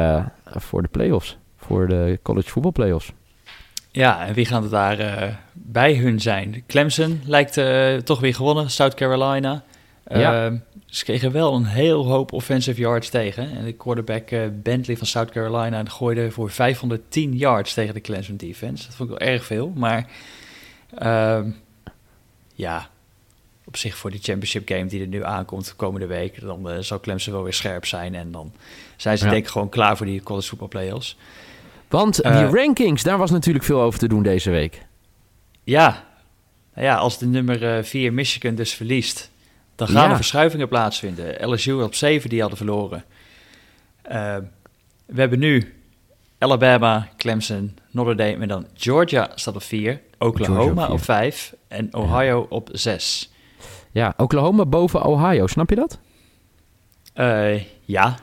voor 0.44 0.82
de 0.82 0.88
playoffs. 0.88 1.38
Voor 1.56 1.88
de 1.88 2.18
college 2.22 2.50
voetbal 2.50 2.72
playoffs. 2.72 3.12
Ja, 3.90 4.26
en 4.26 4.34
wie 4.34 4.46
gaan 4.46 4.62
er 4.62 4.70
daar 4.70 5.38
bij 5.52 5.94
hun 5.94 6.20
zijn? 6.20 6.62
Clemson 6.66 7.20
lijkt 7.24 7.60
toch 8.04 8.20
weer 8.20 8.34
gewonnen, 8.34 8.70
South 8.70 8.94
Carolina. 8.94 9.62
Ja. 10.18 10.52
Ehm, 10.90 10.96
ze 10.96 11.04
kregen 11.04 11.32
wel 11.32 11.54
een 11.54 11.64
heel 11.64 12.06
hoop 12.06 12.32
offensive 12.32 12.80
yards 12.80 13.08
tegen. 13.08 13.56
En 13.56 13.64
de 13.64 13.72
quarterback 13.72 14.30
uh, 14.30 14.42
Bentley 14.52 14.96
van 14.96 15.06
South 15.06 15.30
Carolina 15.30 15.84
gooide 15.84 16.30
voor 16.30 16.50
510 16.50 17.36
yards 17.36 17.74
tegen 17.74 17.94
de 17.94 18.00
Clemson 18.00 18.36
defense. 18.36 18.86
Dat 18.86 18.94
vond 18.94 19.10
ik 19.10 19.18
wel 19.18 19.28
erg 19.28 19.44
veel. 19.44 19.72
Maar 19.74 20.10
uh, 21.02 21.40
ja, 22.54 22.88
op 23.64 23.76
zich 23.76 23.96
voor 23.96 24.10
die 24.10 24.20
championship 24.22 24.68
game 24.68 24.86
die 24.86 25.00
er 25.00 25.06
nu 25.06 25.24
aankomt 25.24 25.66
de 25.66 25.74
komende 25.74 26.06
week... 26.06 26.40
dan 26.40 26.70
uh, 26.70 26.78
zal 26.78 27.00
Clemson 27.00 27.32
wel 27.32 27.42
weer 27.42 27.52
scherp 27.52 27.86
zijn. 27.86 28.14
En 28.14 28.32
dan 28.32 28.52
zijn 28.96 29.18
ze 29.18 29.28
denk 29.28 29.44
ik 29.44 29.50
gewoon 29.50 29.68
klaar 29.68 29.96
voor 29.96 30.06
die 30.06 30.22
college 30.22 30.48
football 30.48 30.68
playoffs. 30.68 31.16
Want 31.88 32.14
die 32.14 32.24
eh, 32.24 32.52
rankings, 32.52 33.02
daar 33.02 33.18
was 33.18 33.30
natuurlijk 33.30 33.64
veel 33.64 33.80
over 33.80 33.98
te 33.98 34.08
doen 34.08 34.22
deze 34.22 34.50
week. 34.50 34.82
Ja, 35.64 36.04
nou 36.74 36.86
ja 36.86 36.96
als 36.96 37.18
de 37.18 37.26
nummer 37.26 37.84
4 37.84 38.12
Michigan 38.12 38.54
dus 38.54 38.74
verliest 38.74 39.30
dan 39.86 39.96
gaan 39.96 40.10
er 40.10 40.16
verschuivingen 40.16 40.68
plaatsvinden. 40.68 41.50
LSU 41.50 41.72
op 41.72 41.94
7, 41.94 42.30
die 42.30 42.40
hadden 42.40 42.58
verloren. 42.58 43.04
Uh, 44.10 44.36
we 45.06 45.20
hebben 45.20 45.38
nu 45.38 45.74
Alabama, 46.38 47.08
Clemson, 47.16 47.78
Notre 47.90 48.14
Dame 48.14 48.36
en 48.36 48.48
dan 48.48 48.66
Georgia 48.74 49.30
staat 49.34 49.54
op 49.54 49.62
4. 49.62 50.00
Oklahoma 50.18 50.88
op 50.88 51.02
5 51.02 51.54
en 51.68 51.94
Ohio 51.94 52.46
op 52.48 52.68
6. 52.72 53.32
Ja, 53.90 54.14
Oklahoma 54.16 54.66
boven 54.66 55.04
Ohio, 55.04 55.46
snap 55.46 55.70
je 55.70 55.76
dat? 55.76 55.98
Uh, 57.14 57.62
ja. 57.84 58.16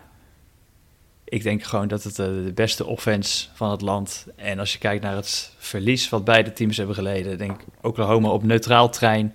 Ik 1.23 1.43
denk 1.43 1.63
gewoon 1.63 1.87
dat 1.87 2.03
het 2.03 2.19
uh, 2.19 2.25
de 2.25 2.51
beste 2.55 2.85
offense 2.85 3.47
van 3.53 3.71
het 3.71 3.81
land. 3.81 4.27
En 4.35 4.59
als 4.59 4.73
je 4.73 4.79
kijkt 4.79 5.03
naar 5.03 5.15
het 5.15 5.53
verlies 5.57 6.09
wat 6.09 6.25
beide 6.25 6.53
teams 6.53 6.77
hebben 6.77 6.95
geleden, 6.95 7.37
denk 7.37 7.61
ik 7.61 7.67
Oklahoma 7.81 8.29
op 8.29 8.43
neutraal 8.43 8.89
trein 8.89 9.33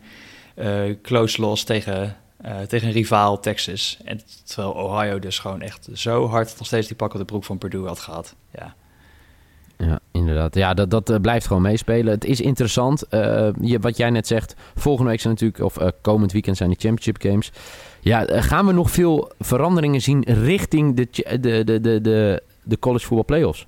close 1.03 1.41
loss 1.41 1.65
tegen, 1.65 2.17
uh, 2.45 2.61
tegen 2.61 2.87
een 2.87 2.93
rivaal 2.93 3.41
Texas. 3.41 3.99
En 4.05 4.21
terwijl 4.45 4.73
Ohio 4.73 5.19
dus 5.19 5.39
gewoon 5.39 5.63
echt 5.63 5.89
zo 5.93 6.29
hard 6.29 6.55
nog 6.59 6.67
steeds 6.67 6.87
die 6.87 6.97
pak 6.97 7.13
op 7.13 7.19
de 7.19 7.25
broek 7.25 7.45
van 7.45 7.59
Purdue 7.59 7.87
had 7.87 8.01
gehad. 8.01 8.35
Ja. 8.59 8.75
Ja, 9.79 10.01
inderdaad. 10.13 10.55
Ja, 10.55 10.75
dat, 10.75 10.91
dat 10.91 11.11
uh, 11.11 11.17
blijft 11.17 11.47
gewoon 11.47 11.63
meespelen. 11.63 12.13
Het 12.13 12.25
is 12.25 12.41
interessant. 12.41 13.05
je, 13.61 13.79
wat 13.81 13.97
jij 13.97 14.11
net 14.11 14.27
zegt, 14.27 14.55
volgende 14.75 15.11
week 15.11 15.21
zijn 15.21 15.33
natuurlijk, 15.33 15.65
of 15.65 15.93
komend 16.01 16.33
weekend 16.33 16.57
zijn 16.57 16.71
de 16.71 16.77
championship 16.79 17.23
games. 17.23 17.53
Ja, 18.01 18.43
gaan 18.43 18.67
we 18.67 18.73
nog 18.73 18.91
veel 18.91 19.33
veranderingen 19.39 20.01
zien 20.01 20.23
richting 20.25 20.97
de, 20.97 21.09
de, 21.41 21.65
de, 21.65 21.81
de, 21.81 22.01
de, 22.01 22.43
de 22.63 22.79
college 22.79 23.07
football 23.07 23.25
playoffs? 23.25 23.67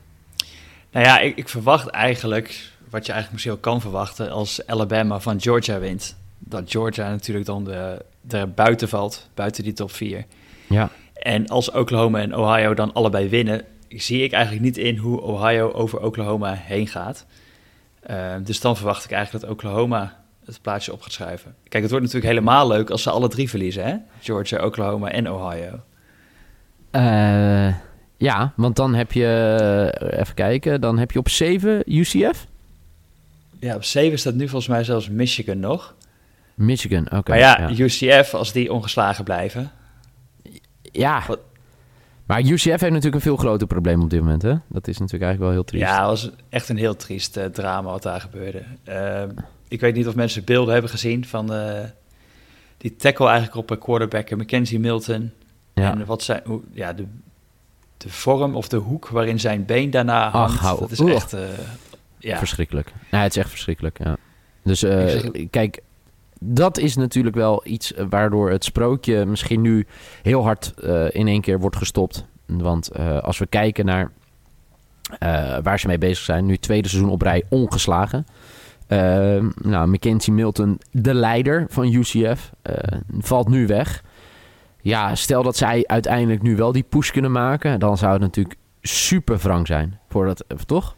Nou 0.90 1.06
ja, 1.06 1.20
ik, 1.20 1.36
ik 1.36 1.48
verwacht 1.48 1.88
eigenlijk, 1.88 2.72
wat 2.90 3.06
je 3.06 3.12
eigenlijk 3.12 3.32
misschien 3.32 3.52
ook 3.52 3.60
kan 3.60 3.80
verwachten, 3.80 4.30
als 4.30 4.66
Alabama 4.66 5.20
van 5.20 5.40
Georgia 5.40 5.78
wint 5.78 6.16
dat 6.44 6.70
Georgia 6.70 7.10
natuurlijk 7.10 7.46
dan 7.46 7.64
de, 7.64 8.04
de 8.20 8.46
buiten 8.46 8.88
valt, 8.88 9.28
buiten 9.34 9.64
die 9.64 9.72
top 9.72 9.90
4. 9.90 10.24
Ja. 10.68 10.90
En 11.14 11.48
als 11.48 11.70
Oklahoma 11.70 12.20
en 12.20 12.36
Ohio 12.36 12.74
dan 12.74 12.92
allebei 12.92 13.28
winnen, 13.28 13.62
zie 13.88 14.22
ik 14.22 14.32
eigenlijk 14.32 14.64
niet 14.64 14.76
in 14.76 14.96
hoe 14.96 15.20
Ohio 15.20 15.72
over 15.72 16.00
Oklahoma 16.00 16.54
heen 16.54 16.86
gaat. 16.86 17.26
Uh, 18.10 18.34
dus 18.42 18.60
dan 18.60 18.76
verwacht 18.76 19.04
ik 19.04 19.10
eigenlijk 19.10 19.44
dat 19.44 19.54
Oklahoma 19.54 20.22
het 20.44 20.62
plaatsje 20.62 20.92
op 20.92 21.02
gaat 21.02 21.12
schuiven. 21.12 21.54
Kijk, 21.68 21.82
het 21.82 21.92
wordt 21.92 22.06
natuurlijk 22.06 22.34
helemaal 22.34 22.68
leuk 22.68 22.90
als 22.90 23.02
ze 23.02 23.10
alle 23.10 23.28
drie 23.28 23.48
verliezen, 23.48 23.84
hè? 23.84 23.96
Georgia, 24.20 24.64
Oklahoma 24.64 25.10
en 25.10 25.30
Ohio. 25.30 25.80
Uh, 26.92 27.74
ja, 28.16 28.52
want 28.56 28.76
dan 28.76 28.94
heb 28.94 29.12
je, 29.12 29.56
eh, 29.98 30.20
even 30.20 30.34
kijken, 30.34 30.80
dan 30.80 30.98
heb 30.98 31.10
je 31.10 31.18
op 31.18 31.28
7 31.28 31.82
UCF. 31.84 32.46
Ja, 33.58 33.74
op 33.74 33.84
7 33.84 34.18
staat 34.18 34.34
nu 34.34 34.48
volgens 34.48 34.70
mij 34.70 34.84
zelfs 34.84 35.08
Michigan 35.08 35.60
nog. 35.60 35.94
Michigan, 36.54 37.10
oké. 37.10 37.30
maar 37.30 37.38
ja, 37.38 37.70
UCF, 37.70 38.34
als 38.34 38.52
die 38.52 38.72
ongeslagen 38.72 39.24
blijven. 39.24 39.70
Ja. 40.82 41.22
Maar 42.26 42.40
UCF 42.40 42.64
heeft 42.64 42.80
natuurlijk 42.82 43.14
een 43.14 43.20
veel 43.20 43.36
groter 43.36 43.66
probleem 43.66 44.02
op 44.02 44.10
dit 44.10 44.20
moment, 44.20 44.42
hè? 44.42 44.54
Dat 44.68 44.88
is 44.88 44.98
natuurlijk 44.98 45.22
eigenlijk 45.22 45.40
wel 45.40 45.50
heel 45.50 45.64
triest. 45.64 45.84
Ja, 45.84 45.98
het 45.98 46.06
was 46.06 46.30
echt 46.48 46.68
een 46.68 46.76
heel 46.76 46.96
triest 46.96 47.36
uh, 47.36 47.44
drama 47.44 47.90
wat 47.90 48.02
daar 48.02 48.20
gebeurde. 48.20 48.62
Uh, 48.88 49.22
ik 49.68 49.80
weet 49.80 49.94
niet 49.94 50.06
of 50.06 50.14
mensen 50.14 50.44
beelden 50.44 50.72
hebben 50.72 50.90
gezien 50.90 51.24
van 51.24 51.52
uh, 51.52 51.80
die 52.76 52.96
tackle 52.96 53.26
eigenlijk 53.26 53.56
op 53.56 53.70
een 53.70 53.78
quarterback, 53.78 54.36
Mackenzie 54.36 54.80
Milton. 54.80 55.32
Ja. 55.74 55.90
En 55.90 56.06
wat 56.06 56.22
zijn, 56.22 56.40
hoe, 56.44 56.60
ja, 56.72 56.92
de, 56.92 57.06
de 57.96 58.08
vorm 58.08 58.56
of 58.56 58.68
de 58.68 58.76
hoek 58.76 59.08
waarin 59.08 59.40
zijn 59.40 59.64
been 59.64 59.90
daarna 59.90 60.30
hangt. 60.30 60.62
Ach, 60.62 60.78
dat 60.78 60.90
is 60.90 61.00
echt... 61.00 61.32
Eh, 61.32 61.40
ja. 62.18 62.38
Verschrikkelijk. 62.38 62.92
Nee, 63.10 63.22
het 63.22 63.30
is 63.30 63.42
echt 63.42 63.50
verschrikkelijk, 63.50 63.98
ja. 63.98 64.16
Dus 64.62 64.84
kijk, 65.50 65.80
dat 66.46 66.78
is 66.78 66.96
natuurlijk 66.96 67.36
wel 67.36 67.62
iets 67.64 67.94
eh, 67.94 68.06
waardoor 68.08 68.50
het 68.50 68.64
sprookje 68.64 69.26
misschien 69.26 69.60
nu 69.60 69.86
heel 70.22 70.42
hard 70.42 70.74
uh, 70.84 71.04
in 71.10 71.28
één 71.28 71.40
keer 71.40 71.60
wordt 71.60 71.76
gestopt. 71.76 72.26
Want 72.46 72.90
uh, 72.96 73.18
als 73.18 73.38
we 73.38 73.46
kijken 73.46 73.84
naar 73.84 74.10
waar 75.62 75.78
ze 75.78 75.86
mee 75.86 75.98
bezig 75.98 76.24
zijn, 76.24 76.46
nu 76.46 76.56
tweede 76.56 76.88
seizoen 76.88 77.10
op 77.10 77.22
rij 77.22 77.44
ongeslagen. 77.48 78.26
nou, 79.62 79.86
Mackenzie 79.86 80.32
Milton, 80.32 80.80
de 80.90 81.14
leider 81.14 81.66
van 81.68 81.92
UCF, 81.92 82.50
valt 83.18 83.48
nu 83.48 83.66
weg. 83.66 84.02
Ja, 84.80 85.14
stel 85.14 85.42
dat 85.42 85.56
zij 85.56 85.84
uiteindelijk 85.86 86.42
nu 86.42 86.56
wel 86.56 86.72
die 86.72 86.82
push 86.82 87.10
kunnen 87.10 87.32
maken, 87.32 87.80
dan 87.80 87.98
zou 87.98 88.12
het 88.12 88.20
natuurlijk 88.20 88.56
super 88.82 89.38
wrang 89.38 89.66
zijn. 89.66 89.98
Voor 90.08 90.26
dat, 90.26 90.44
toch? 90.66 90.96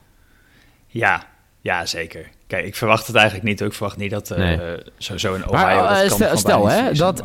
Ja, 0.87 1.27
ja, 1.67 1.87
zeker. 1.87 2.29
Kijk, 2.47 2.67
ik 2.67 2.77
verwacht 2.77 3.07
het 3.07 3.17
eigenlijk 3.17 3.47
niet. 3.47 3.61
Ik 3.61 3.73
verwacht 3.73 3.97
niet 3.97 4.11
dat 4.11 4.31
uh, 4.31 4.37
nee. 4.37 4.83
sowieso 4.99 5.35
in 5.35 5.49
Ohio... 5.49 5.65
Maar, 5.65 6.05
uh, 6.05 6.11
stel, 6.11 6.37
stel 6.37 6.69
hè, 6.69 6.93
dat... 6.93 7.23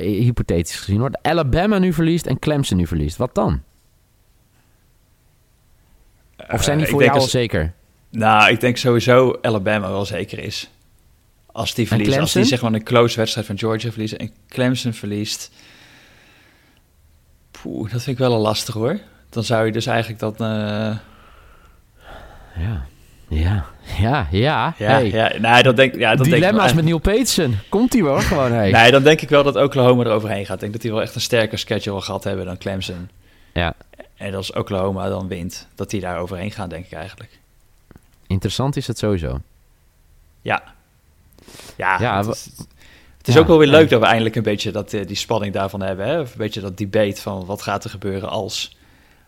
Hypothetisch 0.00 0.76
gezien 0.76 1.00
hoor. 1.00 1.10
Alabama 1.22 1.78
nu 1.78 1.92
verliest 1.92 2.26
en 2.26 2.38
Clemson 2.38 2.76
nu 2.76 2.86
verliest. 2.86 3.16
Wat 3.16 3.34
dan? 3.34 3.62
Of 6.50 6.62
zijn 6.62 6.78
die 6.78 6.86
voor 6.86 7.04
jou 7.04 7.18
al 7.18 7.20
zeker? 7.20 7.72
Nou, 8.10 8.50
ik 8.50 8.60
denk 8.60 8.76
sowieso 8.76 9.38
Alabama 9.42 9.88
wel 9.88 10.04
zeker 10.04 10.38
is. 10.38 10.70
Als 11.46 11.74
die 11.74 11.88
verliest, 11.88 12.18
als 12.18 12.32
die 12.32 12.44
zeg 12.44 12.62
maar 12.62 12.72
een 12.72 12.82
close 12.82 13.16
wedstrijd 13.16 13.46
van 13.46 13.58
Georgia 13.58 13.90
verliezen 13.90 14.18
en 14.18 14.32
Clemson 14.48 14.92
verliest... 14.92 15.50
Poeh, 17.50 17.90
dat 17.90 18.02
vind 18.02 18.18
ik 18.18 18.24
wel 18.24 18.34
een 18.34 18.40
lastig 18.40 18.74
hoor. 18.74 18.98
Dan 19.30 19.44
zou 19.44 19.66
je 19.66 19.72
dus 19.72 19.86
eigenlijk 19.86 20.20
dat 20.20 20.38
ja. 22.58 22.86
Ja, 23.28 23.66
ja, 23.98 24.28
ja. 24.30 24.74
Ja, 24.78 24.90
hey. 24.90 25.10
ja 25.10 25.38
nou, 25.38 25.62
dat 25.62 25.76
denk, 25.76 25.94
ja, 25.94 26.14
dat 26.14 26.26
Dilemma's 26.26 26.62
denk 26.64 26.74
met 26.74 26.84
Neil 26.84 26.98
Peterson. 26.98 27.58
Komt 27.68 27.92
hij 27.92 28.02
wel 28.02 28.20
gewoon, 28.30 28.52
hey. 28.52 28.70
Nee, 28.70 28.90
dan 28.90 29.02
denk 29.02 29.20
ik 29.20 29.28
wel 29.28 29.42
dat 29.42 29.56
Oklahoma 29.56 30.04
er 30.04 30.10
overheen 30.10 30.46
gaat. 30.46 30.54
Ik 30.54 30.60
denk 30.60 30.72
dat 30.72 30.82
die 30.82 30.90
wel 30.90 31.02
echt 31.02 31.14
een 31.14 31.20
sterker 31.20 31.58
schedule 31.58 32.00
gehad 32.00 32.24
hebben 32.24 32.44
dan 32.44 32.58
Clemson. 32.58 33.08
Ja. 33.52 33.74
En 34.16 34.34
als 34.34 34.52
Oklahoma 34.52 35.08
dan 35.08 35.28
wint, 35.28 35.68
dat 35.74 35.90
die 35.90 36.00
daar 36.00 36.18
overheen 36.18 36.50
gaan, 36.50 36.68
denk 36.68 36.84
ik 36.84 36.92
eigenlijk. 36.92 37.38
Interessant 38.26 38.76
is 38.76 38.86
het 38.86 38.98
sowieso. 38.98 39.40
Ja. 40.42 40.62
Ja, 41.76 42.00
ja 42.00 42.16
het, 42.16 42.26
is, 42.26 42.44
het 42.44 42.66
Het 43.18 43.28
is 43.28 43.34
Ja, 43.34 43.40
ook 43.40 43.46
wel 43.46 43.58
weer 43.58 43.68
leuk 43.68 43.90
dat 43.90 44.00
we 44.00 44.06
eindelijk 44.06 44.36
een 44.36 44.42
beetje 44.42 44.70
dat, 44.70 44.92
eh, 44.92 45.06
die 45.06 45.16
spanning 45.16 45.52
daarvan 45.52 45.82
hebben. 45.82 46.06
Hè? 46.06 46.20
Of 46.20 46.32
een 46.32 46.38
beetje 46.38 46.60
dat 46.60 46.78
debate 46.78 47.20
van 47.20 47.44
wat 47.44 47.62
gaat 47.62 47.84
er 47.84 47.90
gebeuren 47.90 48.28
als. 48.28 48.76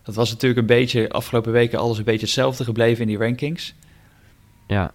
Dat 0.03 0.15
was 0.15 0.31
natuurlijk 0.31 0.61
een 0.61 0.67
beetje 0.67 1.11
afgelopen 1.11 1.53
weken 1.53 1.79
alles 1.79 1.99
een 1.99 2.05
beetje 2.05 2.27
hetzelfde 2.27 2.65
gebleven 2.65 3.01
in 3.03 3.09
die 3.09 3.19
rankings. 3.19 3.75
Ja. 4.67 4.93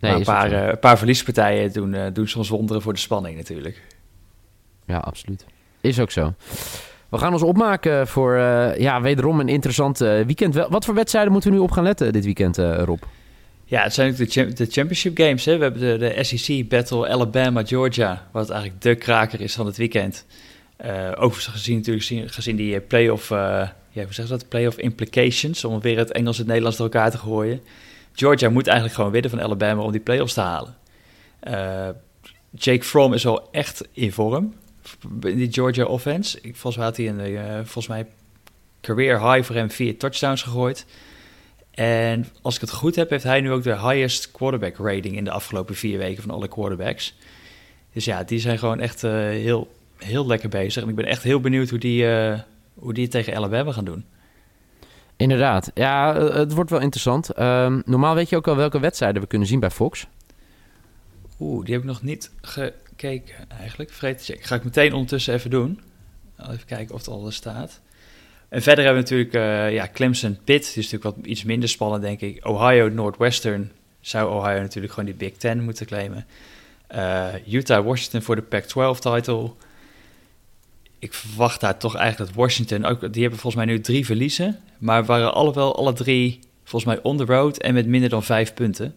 maar 0.00 0.14
een 0.14 0.22
paar, 0.22 0.52
eh, 0.52 0.68
een 0.68 0.78
paar 0.78 0.98
verliespartijen 0.98 1.72
doen, 1.72 1.94
eh, 1.94 2.06
doen 2.12 2.28
soms 2.28 2.48
wonderen 2.48 2.82
voor 2.82 2.92
de 2.92 2.98
spanning 2.98 3.36
natuurlijk. 3.36 3.82
Ja, 4.86 4.96
absoluut. 4.96 5.44
Is 5.80 6.00
ook 6.00 6.10
zo. 6.10 6.34
We 7.08 7.18
gaan 7.18 7.32
ons 7.32 7.42
opmaken 7.42 8.08
voor 8.08 8.36
eh, 8.36 8.76
ja, 8.76 9.00
wederom 9.00 9.40
een 9.40 9.48
interessant 9.48 9.98
weekend. 9.98 10.54
Wat 10.54 10.84
voor 10.84 10.94
wedstrijden 10.94 11.32
moeten 11.32 11.50
we 11.50 11.56
nu 11.56 11.62
op 11.62 11.70
gaan 11.70 11.84
letten 11.84 12.12
dit 12.12 12.24
weekend, 12.24 12.56
Rob? 12.56 13.02
Ja, 13.64 13.82
het 13.82 13.94
zijn 13.94 14.10
ook 14.10 14.16
de, 14.16 14.26
cham- 14.26 14.54
de 14.54 14.66
championship 14.66 15.18
games. 15.18 15.44
Hè? 15.44 15.56
We 15.56 15.62
hebben 15.62 15.80
de, 15.80 16.14
de 16.14 16.24
SEC 16.24 16.68
Battle 16.68 17.08
Alabama-Georgia, 17.08 18.28
wat 18.30 18.50
eigenlijk 18.50 18.82
de 18.82 18.94
kraker 18.94 19.40
is 19.40 19.54
van 19.54 19.66
het 19.66 19.76
weekend. 19.76 20.26
Eh 20.78 21.12
ook 21.16 21.34
gezien, 21.34 21.76
natuurlijk, 21.76 22.32
gezien, 22.32 22.56
die 22.56 22.74
eh, 22.74 22.86
playoff, 22.86 23.30
eh 23.30 23.68
ja, 23.90 24.04
hoe 24.04 24.12
zeg 24.14 24.24
je 24.24 24.30
dat? 24.30 24.48
Playoff 24.48 24.78
implications, 24.78 25.64
om 25.64 25.80
weer 25.80 25.98
het 25.98 26.12
Engels 26.12 26.38
en 26.38 26.46
Nederlands 26.46 26.76
door 26.76 26.86
elkaar 26.86 27.10
te 27.10 27.18
gooien. 27.18 27.60
Georgia 28.12 28.50
moet 28.50 28.66
eigenlijk 28.66 28.96
gewoon 28.96 29.10
winnen 29.10 29.30
van 29.30 29.40
Alabama 29.40 29.82
om 29.82 29.92
die 29.92 30.00
playoffs 30.00 30.34
te 30.34 30.40
halen. 30.40 30.76
Jake 32.50 32.84
Fromm 32.84 33.12
is 33.12 33.26
al 33.26 33.48
echt 33.50 33.88
in 33.92 34.12
vorm 34.12 34.54
in 35.20 35.36
die 35.36 35.52
Georgia 35.52 35.84
offense. 35.84 36.38
Ik, 36.40 36.56
volgens 36.56 36.76
mij 36.76 36.84
had 36.84 36.96
hij 36.96 37.08
een 37.08 37.20
eh, 37.20 37.54
volgens 37.54 37.86
mij 37.86 38.06
career 38.80 39.32
high 39.32 39.46
voor 39.46 39.54
hem 39.54 39.70
vier 39.70 39.98
touchdowns 39.98 40.42
gegooid. 40.42 40.86
En 41.70 42.28
als 42.42 42.54
ik 42.54 42.60
het 42.60 42.70
goed 42.70 42.96
heb, 42.96 43.10
heeft 43.10 43.24
hij 43.24 43.40
nu 43.40 43.52
ook 43.52 43.62
de 43.62 43.78
highest 43.78 44.30
quarterback 44.30 44.76
rating 44.76 45.16
in 45.16 45.24
de 45.24 45.30
afgelopen 45.30 45.74
vier 45.74 45.98
weken 45.98 46.22
van 46.22 46.30
alle 46.30 46.48
quarterbacks. 46.48 47.14
Dus 47.92 48.04
ja, 48.04 48.24
die 48.24 48.38
zijn 48.38 48.58
gewoon 48.58 48.80
echt 48.80 49.02
heel, 49.02 49.68
heel 49.98 50.26
lekker 50.26 50.48
bezig. 50.48 50.82
En 50.82 50.88
ik 50.88 50.94
ben 50.94 51.04
echt 51.04 51.22
heel 51.22 51.40
benieuwd 51.40 51.70
hoe 51.70 51.78
die, 51.78 52.10
eh, 52.10 52.38
hoe 52.74 52.94
die 52.94 53.02
het 53.02 53.12
tegen 53.12 53.34
Alabama 53.34 53.72
gaan 53.72 53.84
doen. 53.84 54.04
Inderdaad. 55.16 55.70
Ja, 55.74 56.14
eh, 56.16 56.34
het 56.34 56.52
wordt 56.52 56.70
wel 56.70 56.80
interessant. 56.80 57.30
Ehm, 57.30 57.80
normaal 57.84 58.14
weet 58.14 58.28
je 58.28 58.36
ook 58.36 58.48
al 58.48 58.56
welke 58.56 58.80
wedstrijden 58.80 59.22
we 59.22 59.28
kunnen 59.28 59.48
zien 59.48 59.60
bij 59.60 59.70
Fox. 59.70 60.06
Oeh, 61.40 61.64
die 61.64 61.74
heb 61.74 61.82
ik 61.82 61.88
nog 61.88 62.02
niet 62.02 62.30
gekeken 62.40 63.50
eigenlijk. 63.58 63.90
Vergeet 63.90 64.18
te 64.18 64.24
checken. 64.24 64.46
Ga 64.46 64.54
ik 64.54 64.64
meteen 64.64 64.92
ondertussen 64.92 65.34
even 65.34 65.50
doen. 65.50 65.80
Even 66.40 66.66
kijken 66.66 66.94
of 66.94 67.00
het 67.00 67.08
al 67.08 67.26
er 67.26 67.32
staat. 67.32 67.80
En 68.48 68.62
verder 68.62 68.84
hebben 68.84 69.04
we 69.04 69.08
natuurlijk 69.10 69.34
eh, 69.34 69.72
ja, 69.72 69.88
Clemson 69.92 70.38
Pitt. 70.44 70.74
Die 70.74 70.82
is 70.82 70.90
natuurlijk 70.90 71.16
wat 71.16 71.26
iets 71.26 71.44
minder 71.44 71.68
spannend, 71.68 72.02
denk 72.02 72.20
ik. 72.20 72.46
Ohio 72.46 72.88
Northwestern 72.88 73.72
zou 74.00 74.30
Ohio 74.30 74.60
natuurlijk 74.60 74.92
gewoon 74.92 75.08
die 75.08 75.18
Big 75.18 75.36
Ten 75.36 75.62
moeten 75.62 75.86
claimen. 75.86 76.26
Utah 77.46 77.84
Washington 77.84 78.22
voor 78.22 78.36
de 78.36 78.42
Pac-12 78.42 78.98
title. 78.98 79.50
Ik 80.98 81.14
verwacht 81.14 81.60
daar 81.60 81.78
toch 81.78 81.94
eigenlijk 81.94 82.30
dat 82.30 82.40
Washington 82.44 82.84
ook. 82.84 83.12
Die 83.12 83.22
hebben 83.22 83.40
volgens 83.40 83.64
mij 83.64 83.74
nu 83.74 83.80
drie 83.80 84.06
verliezen. 84.06 84.58
Maar 84.78 85.04
waren 85.04 85.34
alle 85.34 85.52
wel 85.52 85.76
alle 85.76 85.92
drie 85.92 86.40
volgens 86.64 86.92
mij 86.94 87.02
on 87.02 87.16
the 87.16 87.24
road 87.24 87.56
en 87.58 87.74
met 87.74 87.86
minder 87.86 88.08
dan 88.10 88.22
vijf 88.22 88.54
punten. 88.54 88.94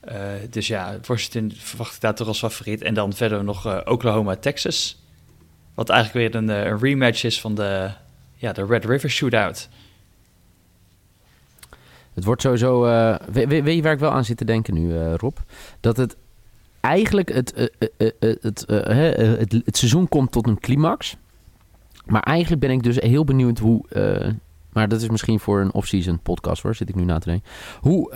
Eh, 0.00 0.16
dus 0.50 0.66
ja, 0.66 0.98
Washington 1.06 1.52
verwacht 1.58 1.94
ik 1.94 2.00
daar 2.00 2.14
toch 2.14 2.26
als 2.28 2.38
favoriet. 2.38 2.82
En 2.82 2.94
dan 2.94 3.12
verder 3.12 3.44
nog 3.44 3.66
eh, 3.66 3.80
Oklahoma, 3.84 4.36
Texas. 4.36 5.02
Wat 5.74 5.88
eigenlijk 5.88 6.32
weer 6.32 6.42
een, 6.42 6.50
eh, 6.50 6.64
een 6.70 6.78
rematch 6.78 7.24
is 7.24 7.40
van 7.40 7.54
de, 7.54 7.90
ja, 8.36 8.52
de 8.52 8.66
Red 8.66 8.84
River 8.84 9.10
Shootout. 9.10 9.68
Het 12.14 12.24
wordt 12.24 12.42
sowieso... 12.42 12.82
we- 12.82 13.18
we- 13.46 13.62
weet 13.62 13.76
je 13.76 13.82
waar 13.82 13.92
ik 13.92 13.98
wel 13.98 14.10
aan 14.10 14.24
zit 14.24 14.36
te 14.36 14.44
denken 14.44 14.74
nu, 14.74 15.02
Rob? 15.14 15.36
Dat 15.80 15.96
het 15.96 16.16
eigenlijk... 16.80 17.32
Het, 17.32 17.52
eh, 17.52 17.66
eh, 17.78 18.10
eh, 18.18 18.36
het, 18.40 18.64
het, 19.38 19.52
het 19.64 19.76
seizoen 19.76 20.08
komt 20.08 20.32
tot 20.32 20.46
een 20.46 20.60
climax. 20.60 21.16
Maar 22.06 22.22
eigenlijk 22.22 22.60
ben 22.60 22.70
ik 22.70 22.82
dus 22.82 22.96
heel 22.96 23.24
benieuwd 23.24 23.58
hoe... 23.58 23.84
maar 24.72 24.88
dat 24.88 25.00
is 25.02 25.08
misschien 25.08 25.40
voor 25.40 25.60
een 25.60 25.72
off-season 25.72 26.20
podcast 26.20 26.62
hoor, 26.62 26.74
zit 26.74 26.88
ik 26.88 26.94
nu 26.94 27.04
na 27.04 27.18
te 27.18 27.28
denken. 27.28 27.50
Hoe, 27.80 28.12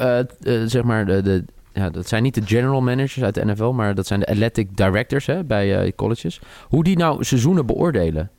zeg 0.66 0.83
maar, 0.83 1.07
de, 1.07 1.22
de, 1.22 1.44
ja, 1.72 1.90
dat 1.90 2.09
zijn 2.09 2.22
niet 2.22 2.35
de 2.35 2.46
general 2.46 2.81
managers 2.81 3.22
uit 3.22 3.35
de 3.35 3.44
NFL, 3.44 3.70
maar 3.70 3.94
dat 3.94 4.07
zijn 4.07 4.20
de 4.20 4.27
athletic 4.27 4.77
directors 4.77 5.27
hè, 5.27 5.44
bij 5.44 5.92
colleges. 5.96 6.40
Hoe 6.68 6.85
die 6.85 6.96
nou 6.96 7.24
seizoenen 7.24 7.66
beoordelen. 7.66 8.31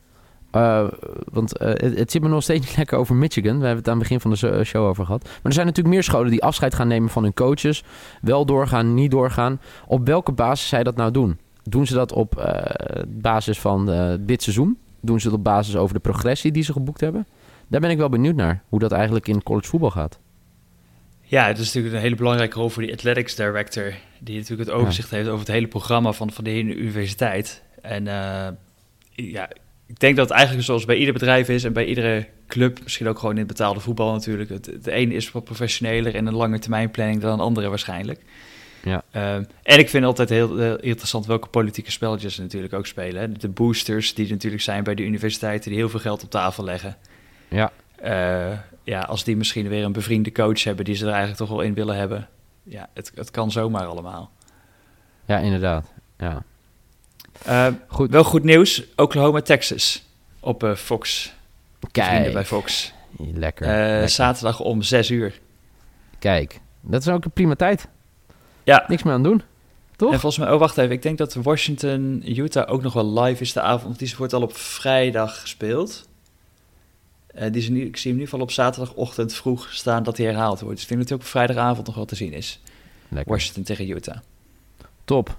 Eh, 0.55 0.87
want 1.31 1.57
eh, 1.57 1.67
het, 1.67 1.97
het 1.97 2.11
zit 2.11 2.21
me 2.21 2.27
nog 2.27 2.43
steeds 2.43 2.65
niet 2.67 2.77
lekker 2.77 2.97
over 2.97 3.15
Michigan. 3.15 3.59
We 3.59 3.65
hebben 3.65 3.77
het 3.77 3.87
aan 3.87 3.99
het 3.99 4.01
begin 4.01 4.19
van 4.19 4.31
de 4.31 4.63
show 4.63 4.85
over 4.87 5.05
gehad. 5.05 5.23
Maar 5.23 5.39
er 5.43 5.53
zijn 5.53 5.65
natuurlijk 5.65 5.95
meer 5.95 6.03
scholen 6.03 6.31
die 6.31 6.43
afscheid 6.43 6.75
gaan 6.75 6.87
nemen 6.87 7.09
van 7.09 7.23
hun 7.23 7.33
coaches. 7.33 7.83
Wel 8.21 8.45
doorgaan, 8.45 8.93
niet 8.93 9.11
doorgaan. 9.11 9.61
Op 9.87 10.05
welke 10.05 10.31
basis 10.31 10.67
zij 10.67 10.83
dat 10.83 10.95
nou 10.95 11.11
doen? 11.11 11.39
Doen 11.63 11.85
ze 11.87 11.93
dat 11.93 12.11
op 12.11 12.37
eh, 12.37 13.03
basis 13.07 13.59
van 13.59 13.85
dit 14.21 14.43
seizoen? 14.43 14.77
Doen 15.01 15.19
ze 15.19 15.29
dat 15.29 15.37
op 15.37 15.43
basis 15.43 15.75
over 15.75 15.93
de 15.93 16.01
progressie 16.01 16.51
die 16.51 16.63
ze 16.63 16.71
geboekt 16.71 17.01
hebben? 17.01 17.27
Daar 17.67 17.81
ben 17.81 17.89
ik 17.89 17.97
wel 17.97 18.09
benieuwd 18.09 18.35
naar. 18.35 18.63
Hoe 18.69 18.79
dat 18.79 18.91
eigenlijk 18.91 19.27
in 19.27 19.43
college 19.43 19.67
voetbal 19.67 19.91
gaat. 19.91 20.19
Ja, 21.21 21.47
het 21.47 21.57
is 21.57 21.65
natuurlijk 21.65 21.95
een 21.95 22.01
hele 22.01 22.15
belangrijke 22.15 22.59
rol 22.59 22.69
voor 22.69 22.81
die 22.81 22.93
athletics 22.93 23.35
director. 23.35 23.93
Die 24.19 24.37
natuurlijk 24.37 24.69
het 24.69 24.77
overzicht 24.77 25.09
heeft 25.09 25.27
over 25.27 25.39
het 25.39 25.47
hele 25.47 25.67
programma 25.67 26.11
van, 26.11 26.31
van 26.31 26.43
de 26.43 26.49
hele 26.49 26.75
universiteit. 26.75 27.63
En 27.81 28.03
ja, 29.15 29.49
ik 29.87 29.99
denk 29.99 30.15
dat 30.15 30.27
het 30.27 30.37
eigenlijk 30.37 30.65
zoals 30.65 30.85
bij 30.85 30.95
ieder 30.95 31.13
bedrijf 31.13 31.49
is 31.49 31.63
en 31.63 31.73
bij 31.73 31.85
iedere 31.85 32.27
club, 32.47 32.79
misschien 32.83 33.07
ook 33.07 33.19
gewoon 33.19 33.33
in 33.33 33.39
het 33.39 33.47
betaalde 33.47 33.79
voetbal 33.79 34.11
natuurlijk. 34.11 34.49
Het, 34.49 34.65
het 34.65 34.87
ene 34.87 35.13
is 35.13 35.31
wat 35.31 35.43
professioneler 35.43 36.15
en 36.15 36.25
een 36.25 36.35
lange 36.35 36.59
termijn 36.59 36.91
planning 36.91 37.21
dan 37.21 37.33
een 37.33 37.39
andere 37.39 37.69
waarschijnlijk. 37.69 38.21
Ja. 38.83 39.03
Ehm, 39.11 39.43
en 39.63 39.79
ik 39.79 39.89
vind 39.89 40.05
altijd 40.05 40.29
heel, 40.29 40.57
heel 40.57 40.79
interessant 40.79 41.25
welke 41.25 41.47
politieke 41.47 41.91
spelletjes 41.91 42.35
ze 42.35 42.41
natuurlijk 42.41 42.73
ook 42.73 42.85
spelen. 42.85 43.21
Hè. 43.21 43.31
De 43.31 43.49
boosters 43.49 44.13
die 44.13 44.25
er 44.25 44.31
natuurlijk 44.31 44.63
zijn 44.63 44.83
bij 44.83 44.95
de 44.95 45.03
universiteiten 45.03 45.69
die 45.69 45.79
heel 45.79 45.89
veel 45.89 45.99
geld 45.99 46.23
op 46.23 46.29
tafel 46.29 46.63
leggen. 46.63 46.97
Ja. 47.47 47.71
Eh, 47.95 48.57
ja, 48.83 48.99
als 48.99 49.23
die 49.23 49.37
misschien 49.37 49.67
weer 49.67 49.83
een 49.83 49.91
bevriende 49.91 50.31
coach 50.31 50.63
hebben 50.63 50.85
die 50.85 50.95
ze 50.95 51.03
er 51.03 51.09
eigenlijk 51.09 51.39
toch 51.39 51.49
wel 51.49 51.61
in 51.61 51.73
willen 51.73 51.95
hebben. 51.95 52.29
Ja, 52.63 52.89
het, 52.93 53.11
het 53.15 53.31
kan 53.31 53.51
zomaar 53.51 53.85
allemaal. 53.85 54.31
Ja, 55.25 55.37
inderdaad. 55.37 55.93
Ja. 56.17 56.43
Eh, 57.43 57.67
Goed. 57.87 58.09
Wel 58.09 58.23
goed 58.23 58.43
nieuws, 58.43 58.83
Oklahoma, 58.95 59.41
Texas 59.41 60.03
op 60.39 60.63
eh, 60.63 60.75
Fox. 60.75 61.33
Vrienden 61.91 62.23
bij 62.23 62.31
Kijk. 62.31 62.47
Fox. 62.47 62.93
Lekker. 63.33 63.65
Eh, 63.67 63.73
lekker. 63.73 64.09
zaterdag 64.09 64.59
om 64.59 64.81
6 64.81 65.09
uur. 65.11 65.39
Kijk. 66.19 66.59
Dat 66.81 67.01
is 67.01 67.07
ook 67.07 67.25
een 67.25 67.31
prima 67.31 67.55
tijd. 67.55 67.87
Ja. 68.63 68.85
Niks 68.87 69.03
meer 69.03 69.13
aan 69.13 69.23
doen. 69.23 69.41
Toch? 69.95 70.13
En 70.13 70.19
volgens 70.19 70.45
mij, 70.45 70.53
oh 70.53 70.59
wacht 70.59 70.77
even, 70.77 70.91
ik 70.91 71.01
denk 71.01 71.17
dat 71.17 71.33
Washington, 71.33 72.23
Utah 72.25 72.71
ook 72.71 72.81
nog 72.81 72.93
wel 72.93 73.19
live 73.21 73.41
is 73.41 73.53
de 73.53 73.61
avond. 73.61 73.83
Want 73.83 73.99
die 73.99 74.13
wordt 74.17 74.33
al 74.33 74.41
op 74.41 74.55
vrijdag 74.57 75.41
gespeeld. 75.41 76.07
Die 77.33 77.61
is 77.61 77.69
nu, 77.69 77.85
ik 77.85 77.97
zie 77.97 78.11
hem 78.11 78.19
in 78.19 78.25
ieder 78.25 78.27
geval 78.27 78.39
op 78.39 78.51
zaterdagochtend 78.51 79.33
vroeg 79.33 79.67
staan 79.71 80.03
dat 80.03 80.17
hij 80.17 80.25
herhaald 80.25 80.59
wordt. 80.59 80.75
Dus 80.75 80.83
ik 80.83 80.89
denk 80.89 80.99
dat 80.99 81.09
hij 81.09 81.17
ook 81.17 81.23
op 81.23 81.29
vrijdagavond 81.29 81.85
nog 81.85 81.95
wel 81.95 82.05
te 82.05 82.15
zien 82.15 82.33
is. 82.33 82.59
Lekker. 83.07 83.31
Washington 83.33 83.63
tegen 83.63 83.89
Utah. 83.89 84.17
Top. 85.05 85.37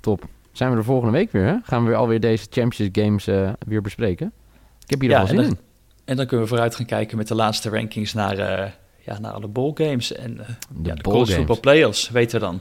Top. 0.00 0.28
Zijn 0.58 0.70
we 0.70 0.76
er 0.76 0.84
volgende 0.84 1.12
week 1.12 1.32
weer, 1.32 1.44
hè? 1.44 1.56
Gaan 1.62 1.82
we 1.82 1.88
weer 1.88 1.98
alweer 1.98 2.20
deze 2.20 2.46
Champions 2.50 2.90
Games 2.98 3.26
eh, 3.26 3.50
weer 3.66 3.80
bespreken? 3.82 4.32
Ik 4.84 4.90
heb 4.90 5.00
hier 5.00 5.10
Ja, 5.10 5.20
en 5.20 5.26
zin 5.26 5.36
dan- 5.36 5.44
in. 5.44 5.58
En 6.04 6.16
dan 6.16 6.26
kunnen 6.26 6.44
we 6.46 6.50
vooruit 6.50 6.74
gaan 6.74 6.86
kijken 6.86 7.16
met 7.16 7.28
de 7.28 7.34
laatste 7.34 7.70
rankings 7.70 8.12
naar, 8.14 8.38
eh, 8.38 8.70
ja, 8.98 9.18
naar 9.18 9.32
alle 9.32 9.48
bowl 9.48 9.70
games 9.74 10.12
en 10.12 10.40
eh, 10.40 10.46
De 10.46 10.88
ja, 10.88 10.94
de 10.94 11.02
college 11.02 11.32
football 11.32 11.56
playoffs, 11.60 12.08
weten 12.10 12.40
we 12.40 12.46
dan. 12.46 12.60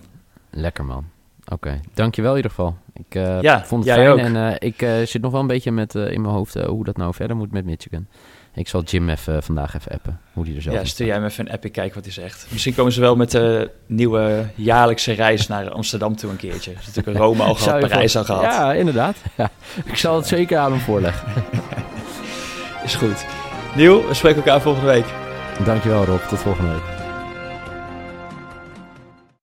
Lekker, 0.49 0.85
man. 0.85 1.05
Oké. 1.51 1.79
Dankjewel 1.93 2.29
in 2.31 2.35
ieder 2.35 2.51
geval. 2.51 2.77
Ik 2.93 3.13
Ja, 3.41 3.65
vond 3.65 3.85
het 3.85 3.93
fijn. 3.93 4.07
ook. 4.09 4.17
En 4.17 4.55
ik 4.59 5.07
zit 5.07 5.21
nog 5.21 5.31
wel 5.31 5.41
een 5.41 5.47
beetje 5.47 5.71
met, 5.71 5.95
in 5.95 6.21
mijn 6.21 6.33
hoofd 6.33 6.53
hoe 6.53 6.83
dat 6.83 6.97
nou 6.97 7.13
verder 7.13 7.35
moet 7.35 7.51
met 7.51 7.65
Michigan. 7.65 8.07
Ik 8.57 8.67
zal 8.67 8.83
Jim 8.83 9.09
even, 9.09 9.35
eh, 9.35 9.41
vandaag 9.41 9.75
even 9.75 9.91
appen. 9.91 10.19
Hoe 10.33 10.43
die 10.45 10.55
er 10.55 10.61
zelf 10.61 10.75
Ja, 10.75 10.85
stuur 10.85 11.07
jij 11.07 11.19
me 11.19 11.25
even 11.25 11.45
een 11.45 11.51
app, 11.51 11.65
ik 11.65 11.71
kijk 11.71 11.93
wat 11.93 12.03
hij 12.03 12.13
zegt. 12.13 12.47
Misschien 12.49 12.75
komen 12.75 12.91
ze 12.91 12.99
wel 12.99 13.15
met 13.15 13.31
de 13.31 13.71
nieuwe 13.85 14.45
jaarlijkse 14.55 15.11
reis 15.11 15.47
naar 15.47 15.69
Amsterdam 15.69 16.15
toe 16.15 16.29
een 16.29 16.35
keertje. 16.37 16.71
Ze 16.71 16.77
hebben 16.77 16.85
natuurlijk 16.95 17.17
Rome 17.25 17.43
al 17.43 17.55
gehad, 17.63 17.79
Parijs 17.79 18.17
al 18.17 18.23
gehad. 18.23 18.41
Ja, 18.43 18.73
inderdaad. 18.73 19.17
Ja. 19.37 19.49
Ik 19.85 19.97
zal 19.97 20.15
het 20.15 20.27
zeker 20.27 20.57
aan 20.57 20.71
hem 20.71 20.81
voorleggen. 20.81 21.27
Is 22.83 22.95
goed. 22.95 23.25
Nieuw, 23.75 24.07
we 24.07 24.13
spreken 24.13 24.37
elkaar 24.43 24.61
volgende 24.61 24.87
week. 24.87 25.05
Dankjewel 25.65 26.05
Rob. 26.05 26.19
Tot 26.29 26.39
volgende 26.39 26.71
week. 26.71 26.96